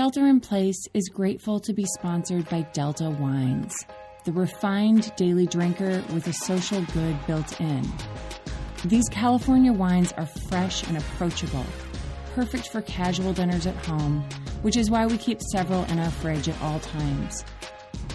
Shelter 0.00 0.28
in 0.28 0.40
Place 0.40 0.88
is 0.94 1.10
grateful 1.10 1.60
to 1.60 1.74
be 1.74 1.84
sponsored 1.84 2.48
by 2.48 2.62
Delta 2.72 3.10
Wines, 3.10 3.74
the 4.24 4.32
refined 4.32 5.14
daily 5.14 5.46
drinker 5.46 6.02
with 6.14 6.26
a 6.26 6.32
social 6.32 6.80
good 6.94 7.18
built 7.26 7.60
in. 7.60 7.86
These 8.86 9.10
California 9.10 9.74
wines 9.74 10.12
are 10.12 10.24
fresh 10.48 10.88
and 10.88 10.96
approachable, 10.96 11.66
perfect 12.34 12.68
for 12.68 12.80
casual 12.80 13.34
dinners 13.34 13.66
at 13.66 13.76
home, 13.84 14.26
which 14.62 14.78
is 14.78 14.90
why 14.90 15.04
we 15.04 15.18
keep 15.18 15.42
several 15.52 15.84
in 15.84 15.98
our 15.98 16.10
fridge 16.10 16.48
at 16.48 16.58
all 16.62 16.80
times. 16.80 17.44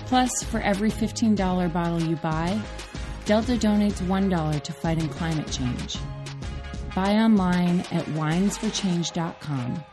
Plus, 0.07 0.41
for 0.41 0.61
every 0.61 0.89
$15 0.89 1.71
bottle 1.71 2.01
you 2.01 2.15
buy, 2.15 2.59
Delta 3.25 3.51
donates 3.51 4.01
$1 4.07 4.63
to 4.63 4.73
fighting 4.73 5.09
climate 5.09 5.51
change. 5.51 5.99
Buy 6.95 7.13
online 7.17 7.81
at 7.91 8.05
winesforchange.com 8.05 9.83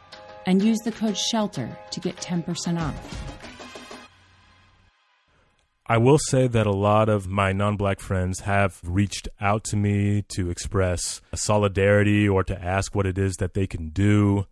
and 0.47 0.63
use 0.63 0.79
the 0.85 0.93
code 0.93 1.17
SHELTER 1.17 1.77
to 1.91 2.01
get 2.01 2.17
10% 2.17 2.81
off. 2.81 3.33
I 5.87 5.99
will 5.99 6.19
say 6.19 6.47
that 6.47 6.67
a 6.67 6.73
lot 6.73 7.09
of 7.09 7.29
my 7.29 7.53
non 7.53 7.77
black 7.77 8.01
friends 8.01 8.41
have 8.41 8.81
reached 8.83 9.29
out 9.41 9.65
to 9.65 9.77
me 9.77 10.23
to 10.29 10.49
express 10.49 11.21
solidarity 11.35 12.29
or 12.29 12.45
to 12.45 12.59
ask 12.59 12.95
what 12.95 13.05
it 13.05 13.19
is 13.19 13.35
that 13.37 13.55
they 13.55 13.67
can 13.67 13.91
do. 13.91 14.47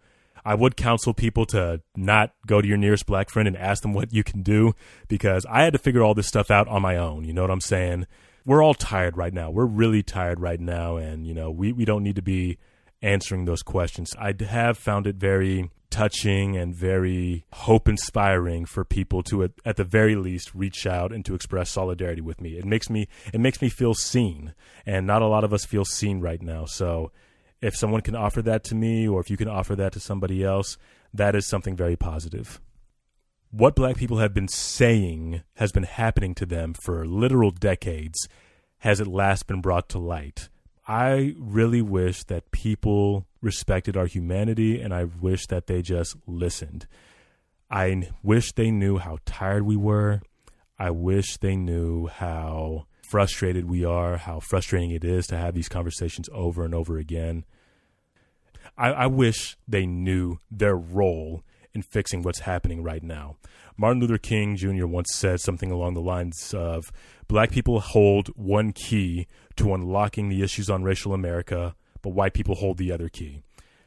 I 0.45 0.55
would 0.55 0.77
counsel 0.77 1.15
people 1.15 1.47
to 1.47 1.83
not 1.97 2.35
go 2.47 2.61
to 2.61 2.69
your 2.69 2.77
nearest 2.77 3.07
black 3.07 3.31
friend 3.31 3.47
and 3.47 3.57
ask 3.57 3.83
them 3.83 3.95
what 3.95 4.13
you 4.13 4.25
can 4.25 4.43
do 4.43 4.75
because 5.09 5.47
I 5.49 5.63
had 5.63 5.73
to 5.73 5.79
figure 5.79 6.03
all 6.03 6.15
this 6.15 6.27
stuff 6.27 6.51
out 6.51 6.69
on 6.69 6.83
my 6.83 6.97
own. 6.97 7.25
You 7.25 7.33
know 7.33 7.43
what 7.43 7.51
I'm 7.51 7.61
saying? 7.61 8.07
We're 8.45 8.63
all 8.63 8.75
tired 8.75 9.17
right 9.17 9.33
now. 9.33 9.51
We're 9.51 9.67
really 9.67 10.03
tired 10.03 10.41
right 10.41 10.61
now. 10.61 10.97
And, 10.97 11.27
you 11.27 11.35
know, 11.35 11.51
we, 11.51 11.73
we 11.73 11.85
don't 11.85 12.03
need 12.03 12.17
to 12.17 12.23
be 12.23 12.59
answering 13.03 13.45
those 13.45 13.63
questions. 13.63 14.15
I 14.19 14.35
have 14.47 14.77
found 14.77 15.07
it 15.07 15.17
very 15.17 15.71
touching 15.91 16.57
and 16.57 16.75
very 16.75 17.45
hope 17.53 17.89
inspiring 17.89 18.65
for 18.65 18.85
people 18.85 19.23
to 19.25 19.43
at, 19.43 19.53
at 19.65 19.77
the 19.77 19.85
very 19.85 20.17
least 20.17 20.55
reach 20.55 20.87
out 20.87 21.13
and 21.13 21.25
to 21.25 21.35
express 21.35 21.71
solidarity 21.71 22.21
with 22.21 22.41
me. 22.41 22.57
It 22.57 22.65
makes 22.65 22.89
me 22.89 23.09
it 23.33 23.41
makes 23.41 23.61
me 23.61 23.69
feel 23.69 23.95
seen 23.95 24.55
and 24.87 25.07
not 25.07 25.23
a 25.23 25.27
lot 25.27 25.45
of 25.45 25.53
us 25.53 25.65
feel 25.65 25.85
seen 25.85 26.21
right 26.21 26.41
now. 26.41 26.65
So 26.65 27.13
if 27.61 27.77
someone 27.77 28.01
can 28.01 28.17
offer 28.17 28.41
that 28.43 28.65
to 28.65 28.75
me 28.75 29.07
or 29.07 29.21
if 29.21 29.31
you 29.31 29.37
can 29.37 29.49
offer 29.49 29.77
that 29.77 29.93
to 29.93 30.01
somebody 30.01 30.43
else, 30.45 30.79
that 31.13 31.35
is 31.35 31.47
something 31.47 31.77
very 31.77 31.97
positive. 31.97 32.61
What 33.51 33.75
black 33.75 33.97
people 33.97 34.19
have 34.19 34.33
been 34.33 34.49
saying 34.49 35.43
has 35.55 35.73
been 35.73 35.83
happening 35.83 36.35
to 36.37 36.47
them 36.47 36.73
for 36.73 37.05
literal 37.05 37.51
decades 37.51 38.29
has 38.79 39.01
at 39.01 39.07
last 39.07 39.47
been 39.47 39.61
brought 39.61 39.89
to 39.91 39.99
light. 39.99 40.49
I 40.87 41.35
really 41.39 41.83
wish 41.83 42.25
that 42.25 42.51
people 42.51 43.27
respected 43.41 43.97
our 43.97 44.07
humanity 44.07 44.81
and 44.81 44.93
I 44.93 45.05
wish 45.05 45.47
that 45.47 45.67
they 45.67 45.83
just 45.83 46.17
listened. 46.27 46.87
I 47.71 48.11
wish 48.23 48.53
they 48.53 48.71
knew 48.71 48.99
how 48.99 49.19
tired 49.25 49.65
we 49.65 49.77
were. 49.77 50.23
I 50.79 50.91
wish 50.91 51.37
they 51.37 51.57
knew 51.57 52.07
how 52.07 52.87
frustrated 53.11 53.69
we 53.69 53.85
are, 53.85 54.17
how 54.17 54.41
frustrating 54.41 54.91
it 54.91 55.05
is 55.05 55.27
to 55.27 55.37
have 55.37 55.55
these 55.55 55.69
conversations 55.69 56.29
over 56.33 56.65
and 56.65 56.75
over 56.75 56.99
again. 56.99 57.45
I, 58.77 58.93
I 58.93 59.07
wish 59.07 59.57
they 59.69 59.87
knew 59.87 60.39
their 60.51 60.77
role 60.77 61.43
in 61.75 61.83
fixing 61.83 62.23
what's 62.23 62.41
happening 62.41 62.83
right 62.83 63.03
now. 63.03 63.37
Martin 63.77 64.01
Luther 64.01 64.19
King 64.19 64.57
Jr. 64.57 64.87
once 64.87 65.15
said 65.15 65.41
something 65.41 65.71
along 65.71 65.95
the 65.95 66.01
lines 66.01 66.53
of 66.55 66.93
Black 67.29 67.51
people 67.51 67.81
hold 67.81 68.29
one 68.29 68.73
key 68.73 69.27
to 69.57 69.73
unlocking 69.73 70.29
the 70.29 70.43
issues 70.43 70.69
on 70.69 70.83
racial 70.83 71.15
America, 71.15 71.75
but 72.03 72.11
white 72.11 72.35
people 72.35 72.57
hold 72.57 72.79
the 72.79 72.93
other 72.93 73.09
key. 73.09 73.43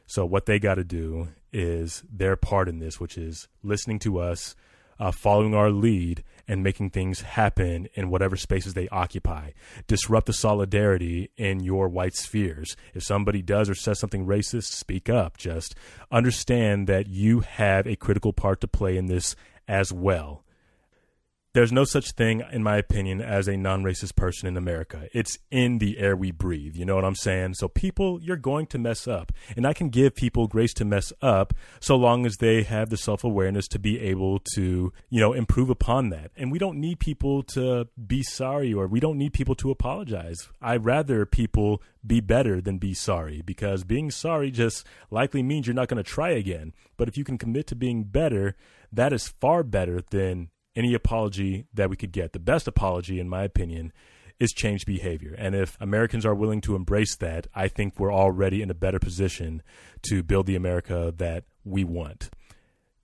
So, 0.06 0.26
what 0.26 0.46
they 0.46 0.58
got 0.58 0.74
to 0.74 0.84
do 0.84 1.28
is 1.52 2.02
their 2.10 2.36
part 2.36 2.68
in 2.68 2.78
this, 2.78 3.00
which 3.00 3.16
is 3.16 3.48
listening 3.62 3.98
to 4.00 4.18
us, 4.18 4.54
uh, 4.98 5.10
following 5.10 5.54
our 5.54 5.70
lead, 5.70 6.22
and 6.46 6.62
making 6.62 6.90
things 6.90 7.22
happen 7.22 7.88
in 7.94 8.10
whatever 8.10 8.36
spaces 8.36 8.74
they 8.74 8.88
occupy. 8.88 9.50
Disrupt 9.86 10.26
the 10.26 10.32
solidarity 10.32 11.30
in 11.36 11.60
your 11.60 11.88
white 11.88 12.14
spheres. 12.14 12.76
If 12.92 13.02
somebody 13.02 13.40
does 13.40 13.70
or 13.70 13.74
says 13.74 13.98
something 13.98 14.26
racist, 14.26 14.72
speak 14.72 15.08
up. 15.08 15.38
Just 15.38 15.74
understand 16.10 16.86
that 16.86 17.08
you 17.08 17.40
have 17.40 17.86
a 17.86 17.96
critical 17.96 18.32
part 18.32 18.60
to 18.60 18.68
play 18.68 18.96
in 18.96 19.06
this 19.06 19.34
as 19.66 19.90
well 19.90 20.43
there's 21.54 21.72
no 21.72 21.84
such 21.84 22.10
thing, 22.12 22.42
in 22.52 22.64
my 22.64 22.76
opinion, 22.76 23.20
as 23.20 23.48
a 23.48 23.56
non 23.56 23.84
racist 23.84 24.16
person 24.16 24.48
in 24.48 24.56
America. 24.56 25.08
It's 25.12 25.38
in 25.52 25.78
the 25.78 25.98
air 25.98 26.16
we 26.16 26.32
breathe. 26.32 26.74
You 26.74 26.84
know 26.84 26.96
what 26.96 27.04
I'm 27.04 27.14
saying? 27.14 27.54
So, 27.54 27.68
people, 27.68 28.20
you're 28.20 28.36
going 28.36 28.66
to 28.66 28.78
mess 28.78 29.06
up. 29.06 29.30
And 29.56 29.64
I 29.64 29.72
can 29.72 29.88
give 29.88 30.16
people 30.16 30.48
grace 30.48 30.74
to 30.74 30.84
mess 30.84 31.12
up 31.22 31.54
so 31.78 31.94
long 31.94 32.26
as 32.26 32.38
they 32.38 32.64
have 32.64 32.90
the 32.90 32.96
self 32.96 33.22
awareness 33.22 33.68
to 33.68 33.78
be 33.78 34.00
able 34.00 34.40
to, 34.54 34.92
you 35.08 35.20
know, 35.20 35.32
improve 35.32 35.70
upon 35.70 36.10
that. 36.10 36.32
And 36.36 36.50
we 36.50 36.58
don't 36.58 36.80
need 36.80 36.98
people 36.98 37.44
to 37.44 37.86
be 38.04 38.24
sorry 38.24 38.74
or 38.74 38.88
we 38.88 38.98
don't 38.98 39.16
need 39.16 39.32
people 39.32 39.54
to 39.56 39.70
apologize. 39.70 40.48
I'd 40.60 40.84
rather 40.84 41.24
people 41.24 41.80
be 42.04 42.20
better 42.20 42.60
than 42.60 42.78
be 42.78 42.94
sorry 42.94 43.42
because 43.42 43.84
being 43.84 44.10
sorry 44.10 44.50
just 44.50 44.84
likely 45.10 45.42
means 45.42 45.66
you're 45.66 45.74
not 45.74 45.88
going 45.88 46.02
to 46.02 46.10
try 46.10 46.30
again. 46.30 46.72
But 46.96 47.06
if 47.08 47.16
you 47.16 47.22
can 47.22 47.38
commit 47.38 47.68
to 47.68 47.76
being 47.76 48.04
better, 48.04 48.56
that 48.92 49.12
is 49.12 49.28
far 49.28 49.62
better 49.62 50.02
than 50.10 50.50
any 50.76 50.94
apology 50.94 51.66
that 51.74 51.90
we 51.90 51.96
could 51.96 52.12
get. 52.12 52.32
The 52.32 52.38
best 52.38 52.66
apology, 52.66 53.20
in 53.20 53.28
my 53.28 53.44
opinion, 53.44 53.92
is 54.40 54.52
change 54.52 54.84
behavior. 54.84 55.34
And 55.38 55.54
if 55.54 55.76
Americans 55.80 56.26
are 56.26 56.34
willing 56.34 56.60
to 56.62 56.74
embrace 56.74 57.16
that, 57.16 57.46
I 57.54 57.68
think 57.68 57.98
we're 57.98 58.12
already 58.12 58.62
in 58.62 58.70
a 58.70 58.74
better 58.74 58.98
position 58.98 59.62
to 60.02 60.22
build 60.22 60.46
the 60.46 60.56
America 60.56 61.12
that 61.16 61.44
we 61.64 61.84
want. 61.84 62.30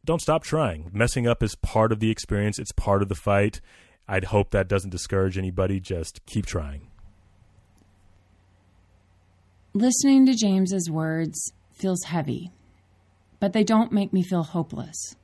Don't 0.04 0.20
stop 0.20 0.42
trying. 0.42 0.90
Messing 0.92 1.26
up 1.26 1.42
is 1.42 1.54
part 1.56 1.92
of 1.92 2.00
the 2.00 2.10
experience, 2.10 2.58
it's 2.58 2.72
part 2.72 3.02
of 3.02 3.08
the 3.08 3.14
fight. 3.14 3.60
I'd 4.08 4.24
hope 4.24 4.50
that 4.50 4.66
doesn't 4.66 4.90
discourage 4.90 5.38
anybody. 5.38 5.78
Just 5.78 6.24
keep 6.26 6.46
trying. 6.46 6.88
Listening 9.72 10.26
to 10.26 10.34
James's 10.34 10.90
words 10.90 11.52
feels 11.72 12.02
heavy, 12.02 12.50
but 13.38 13.52
they 13.52 13.62
don't 13.62 13.92
make 13.92 14.12
me 14.12 14.24
feel 14.24 14.42
hopeless. 14.42 15.14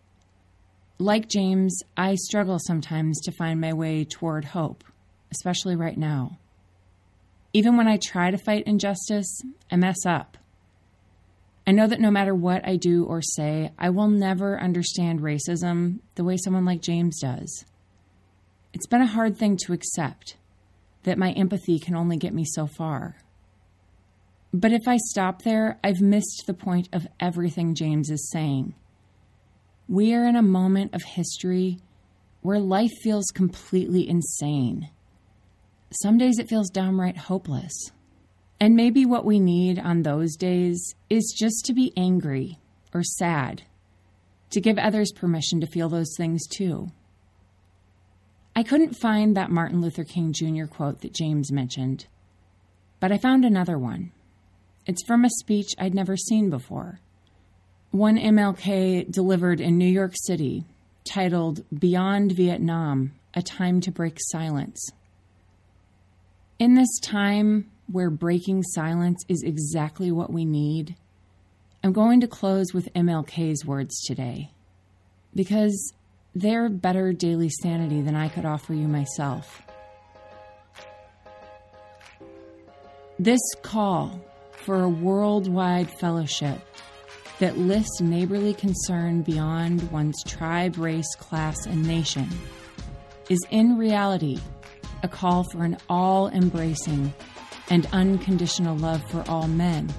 Like 0.99 1.29
James, 1.29 1.83
I 1.95 2.15
struggle 2.15 2.59
sometimes 2.59 3.21
to 3.23 3.33
find 3.33 3.61
my 3.61 3.75
way 3.75 4.05
toward 4.05 4.47
hope, 4.47 4.83
especially 5.31 5.77
right 5.77 5.99
now. 5.99 6.39
Even 7.53 7.77
when 7.77 7.87
I 7.87 7.99
try 7.99 8.31
to 8.31 8.39
fight 8.39 8.67
injustice, 8.67 9.43
I 9.71 9.77
mess 9.77 10.07
up. 10.07 10.39
I 11.67 11.73
know 11.73 11.87
that 11.87 12.01
no 12.01 12.11
matter 12.11 12.35
what 12.35 12.67
I 12.67 12.77
do 12.77 13.05
or 13.05 13.21
say, 13.21 13.73
I 13.79 13.91
will 13.91 14.09
never 14.09 14.59
understand 14.59 15.21
racism 15.21 15.99
the 16.15 16.25
way 16.25 16.39
someone 16.39 16.65
like 16.65 16.81
James 16.81 17.21
does. 17.21 17.67
It's 18.73 18.87
been 18.87 19.03
a 19.03 19.07
hard 19.07 19.37
thing 19.37 19.59
to 19.65 19.75
accept 19.75 20.37
that 21.03 21.19
my 21.19 21.33
empathy 21.33 21.79
can 21.79 21.95
only 21.95 22.17
get 22.17 22.33
me 22.33 22.45
so 22.47 22.67
far. 22.67 23.17
But 24.55 24.73
if 24.73 24.89
I 24.89 24.97
stop 24.97 25.43
there, 25.43 25.79
I've 25.85 26.01
missed 26.01 26.45
the 26.47 26.55
point 26.55 26.89
of 26.91 27.07
everything 27.21 27.75
James 27.75 28.11
is 28.11 28.31
saying. 28.31 28.75
We 29.89 30.15
are 30.15 30.25
in 30.25 30.35
a 30.35 30.43
moment 30.43 30.95
of 30.95 31.03
history 31.03 31.79
where 32.41 32.59
life 32.59 32.91
feels 33.03 33.27
completely 33.27 34.09
insane. 34.09 34.91
Some 36.03 36.19
days 36.19 36.41
it 36.41 36.49
feels 36.49 36.71
downright 36.71 37.17
hopeless. 37.17 37.93
And 38.59 38.75
maybe 38.75 39.07
what 39.07 39.25
we 39.25 39.39
need 39.39 39.79
on 39.79 40.03
those 40.03 40.35
days 40.35 40.95
is 41.09 41.35
just 41.39 41.65
to 41.67 41.73
be 41.73 41.93
angry 41.97 42.59
or 42.93 43.05
sad, 43.05 43.63
to 44.51 44.61
give 44.61 44.77
others 44.77 45.13
permission 45.13 45.61
to 45.61 45.69
feel 45.69 45.89
those 45.89 46.15
things 46.17 46.49
too. 46.49 46.89
I 48.57 48.65
couldn't 48.65 48.95
find 48.95 49.37
that 49.37 49.51
Martin 49.51 49.81
Luther 49.81 50.05
King 50.05 50.33
Jr. 50.33 50.67
quote 50.67 51.03
that 51.03 51.15
James 51.15 51.53
mentioned, 51.53 52.07
but 52.99 53.13
I 53.13 53.19
found 53.19 53.45
another 53.45 53.79
one. 53.79 54.11
It's 54.85 55.05
from 55.07 55.25
a 55.25 55.31
speech 55.31 55.75
I'd 55.79 55.95
never 55.95 56.17
seen 56.17 56.51
before 56.51 57.01
one 57.91 58.19
MLK 58.19 59.11
delivered 59.11 59.61
in 59.61 59.79
New 59.79 59.89
York 59.89 60.13
City 60.15 60.65
titled 61.05 61.65
Beyond 61.77 62.33
Vietnam 62.33 63.13
A 63.35 63.43
Time 63.43 63.81
to 63.83 63.91
Break 63.91 64.19
Silence. 64.19 64.91
In 66.59 66.75
this 66.75 66.99
time 67.01 67.71
where 67.91 68.11
breaking 68.11 68.63
silence 68.63 69.25
is 69.29 69.43
exactly 69.43 70.11
what 70.11 70.33
we 70.33 70.45
need, 70.45 70.97
I'm 71.85 71.93
going 71.93 72.21
to 72.21 72.27
close 72.27 72.75
with 72.75 72.93
MLK's 72.95 73.65
words 73.65 74.03
today 74.05 74.51
because 75.35 75.93
they're 76.35 76.69
better 76.69 77.13
daily 77.13 77.49
sanity 77.49 78.03
than 78.03 78.17
I 78.17 78.29
could 78.29 78.45
offer 78.45 78.75
you 78.75 78.89
myself. 78.89 79.63
This 83.19 83.41
call 83.63 84.21
for 84.53 84.83
a 84.83 84.89
worldwide 84.89 85.91
fellowship 85.99 86.61
that 87.39 87.59
lifts 87.59 88.01
neighborly 88.01 88.55
concern 88.55 89.23
beyond 89.23 89.91
one's 89.91 90.23
tribe, 90.25 90.79
race, 90.79 91.15
class, 91.17 91.67
and 91.67 91.87
nation 91.87 92.29
is 93.29 93.41
in 93.51 93.77
reality 93.77 94.39
a 95.03 95.09
call 95.09 95.45
for 95.51 95.65
an 95.65 95.77
all 95.89 96.29
embracing 96.29 97.13
and 97.69 97.87
unconditional 97.93 98.77
love 98.77 99.03
for 99.11 99.25
all 99.29 99.49
men. 99.49 99.93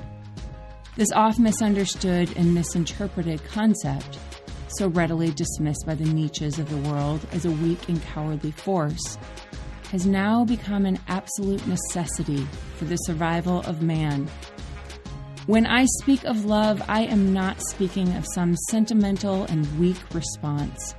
This 0.96 1.12
oft 1.14 1.38
misunderstood 1.38 2.36
and 2.36 2.56
misinterpreted 2.56 3.44
concept, 3.46 4.18
so 4.78 4.88
readily 4.88 5.32
dismissed 5.32 5.86
by 5.86 5.94
the 5.94 6.06
Nietzsches 6.06 6.58
of 6.58 6.70
the 6.70 6.90
world 6.90 7.26
as 7.32 7.46
a 7.46 7.52
weak 7.52 7.88
and 7.88 8.02
cowardly 8.02 8.52
force, 8.52 9.18
has 9.92 10.06
now 10.06 10.44
become 10.44 10.86
an 10.86 11.00
absolute 11.08 11.66
necessity 11.68 12.46
for 12.76 12.86
the 12.86 12.98
survival 12.98 13.62
of 13.62 13.82
man 13.82 14.28
when 15.48 15.66
I 15.66 15.86
speak 16.02 16.26
of 16.26 16.44
love, 16.44 16.84
I 16.90 17.04
am 17.04 17.32
not 17.32 17.62
speaking 17.70 18.14
of 18.18 18.26
some 18.36 18.58
sentimental 18.70 19.46
and 19.46 19.80
weak 19.80 19.96
response. 20.14 20.94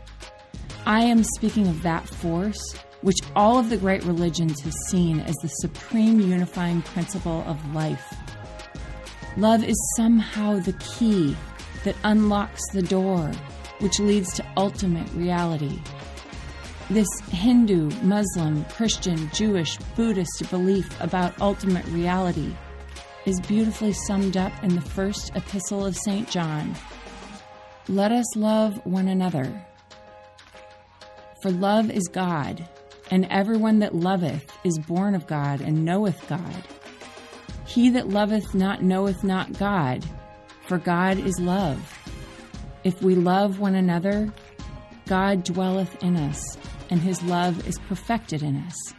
I 0.86 1.04
am 1.04 1.22
speaking 1.22 1.68
of 1.68 1.82
that 1.82 2.08
force 2.08 2.58
which 3.02 3.18
all 3.36 3.58
of 3.58 3.68
the 3.68 3.76
great 3.76 4.02
religions 4.04 4.60
have 4.62 4.72
seen 4.88 5.20
as 5.20 5.34
the 5.36 5.48
supreme 5.48 6.18
unifying 6.18 6.80
principle 6.80 7.44
of 7.46 7.74
life. 7.74 8.14
Love 9.36 9.62
is 9.62 9.76
somehow 9.96 10.58
the 10.58 10.72
key 10.80 11.36
that 11.84 11.94
unlocks 12.04 12.62
the 12.72 12.82
door 12.82 13.30
which 13.80 14.00
leads 14.00 14.32
to 14.32 14.52
ultimate 14.56 15.08
reality. 15.12 15.78
This 16.88 17.08
Hindu, 17.30 17.90
Muslim, 18.02 18.64
Christian, 18.64 19.30
Jewish, 19.34 19.76
Buddhist 19.94 20.48
belief 20.48 20.98
about 21.02 21.38
ultimate 21.38 21.84
reality 21.88 22.56
is 23.24 23.40
beautifully 23.40 23.92
summed 23.92 24.36
up 24.36 24.52
in 24.62 24.74
the 24.74 24.80
first 24.80 25.32
epistle 25.34 25.84
of 25.84 25.96
St. 25.96 26.28
John. 26.28 26.74
Let 27.88 28.12
us 28.12 28.36
love 28.36 28.84
one 28.84 29.08
another. 29.08 29.64
For 31.42 31.50
love 31.50 31.90
is 31.90 32.08
God, 32.08 32.68
and 33.10 33.26
everyone 33.30 33.78
that 33.78 33.94
loveth 33.94 34.50
is 34.64 34.78
born 34.78 35.14
of 35.14 35.26
God 35.26 35.60
and 35.60 35.84
knoweth 35.84 36.26
God. 36.28 36.64
He 37.66 37.90
that 37.90 38.08
loveth 38.08 38.54
not 38.54 38.82
knoweth 38.82 39.22
not 39.22 39.58
God, 39.58 40.04
for 40.66 40.78
God 40.78 41.18
is 41.18 41.38
love. 41.38 41.98
If 42.84 43.02
we 43.02 43.14
love 43.14 43.58
one 43.58 43.74
another, 43.74 44.32
God 45.06 45.44
dwelleth 45.44 46.02
in 46.02 46.16
us, 46.16 46.58
and 46.90 47.00
his 47.00 47.22
love 47.22 47.66
is 47.66 47.78
perfected 47.88 48.42
in 48.42 48.56
us. 48.56 48.94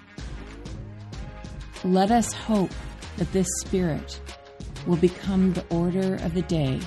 Let 1.84 2.12
us 2.12 2.34
hope 2.34 2.72
that 3.20 3.32
this 3.34 3.48
spirit 3.60 4.20
will 4.88 4.96
become 4.96 5.54
the 5.54 5.66
order 5.70 6.16
of 6.16 6.34
the 6.34 6.42
day. 6.44 6.80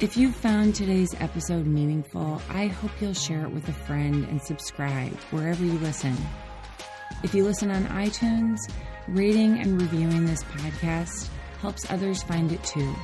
If 0.00 0.16
you 0.16 0.30
found 0.30 0.74
today's 0.74 1.14
episode 1.18 1.66
meaningful, 1.66 2.40
I 2.48 2.66
hope 2.66 2.90
you'll 3.00 3.14
share 3.14 3.42
it 3.42 3.50
with 3.50 3.68
a 3.68 3.72
friend 3.72 4.24
and 4.26 4.40
subscribe 4.40 5.14
wherever 5.30 5.64
you 5.64 5.72
listen. 5.78 6.16
If 7.24 7.34
you 7.34 7.44
listen 7.44 7.70
on 7.70 7.84
iTunes, 7.86 8.58
rating 9.08 9.58
and 9.58 9.80
reviewing 9.80 10.24
this 10.24 10.44
podcast 10.44 11.28
helps 11.60 11.90
others 11.90 12.22
find 12.22 12.52
it 12.52 12.62
too. 12.62 12.94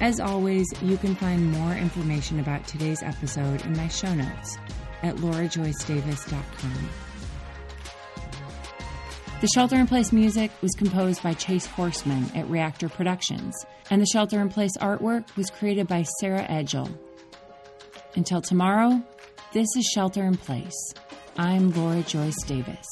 As 0.00 0.20
always, 0.20 0.66
you 0.82 0.98
can 0.98 1.14
find 1.14 1.52
more 1.52 1.72
information 1.72 2.40
about 2.40 2.66
today's 2.66 3.02
episode 3.02 3.64
in 3.64 3.76
my 3.76 3.88
show 3.88 4.12
notes 4.12 4.58
at 5.02 5.16
laurajoycedavis.com. 5.16 6.88
The 9.40 9.48
Shelter 9.48 9.76
in 9.76 9.86
Place 9.86 10.12
music 10.12 10.50
was 10.62 10.72
composed 10.72 11.22
by 11.22 11.34
Chase 11.34 11.66
Horseman 11.66 12.30
at 12.34 12.48
Reactor 12.48 12.88
Productions, 12.88 13.54
and 13.90 14.00
the 14.00 14.06
Shelter 14.06 14.40
in 14.40 14.48
Place 14.48 14.76
artwork 14.78 15.36
was 15.36 15.50
created 15.50 15.86
by 15.86 16.04
Sarah 16.18 16.46
Edgel. 16.48 16.88
Until 18.16 18.40
tomorrow, 18.40 19.02
this 19.52 19.68
is 19.76 19.84
Shelter 19.84 20.24
in 20.24 20.36
Place. 20.36 20.94
I'm 21.36 21.72
Laura 21.72 22.02
Joyce 22.02 22.42
Davis. 22.46 22.86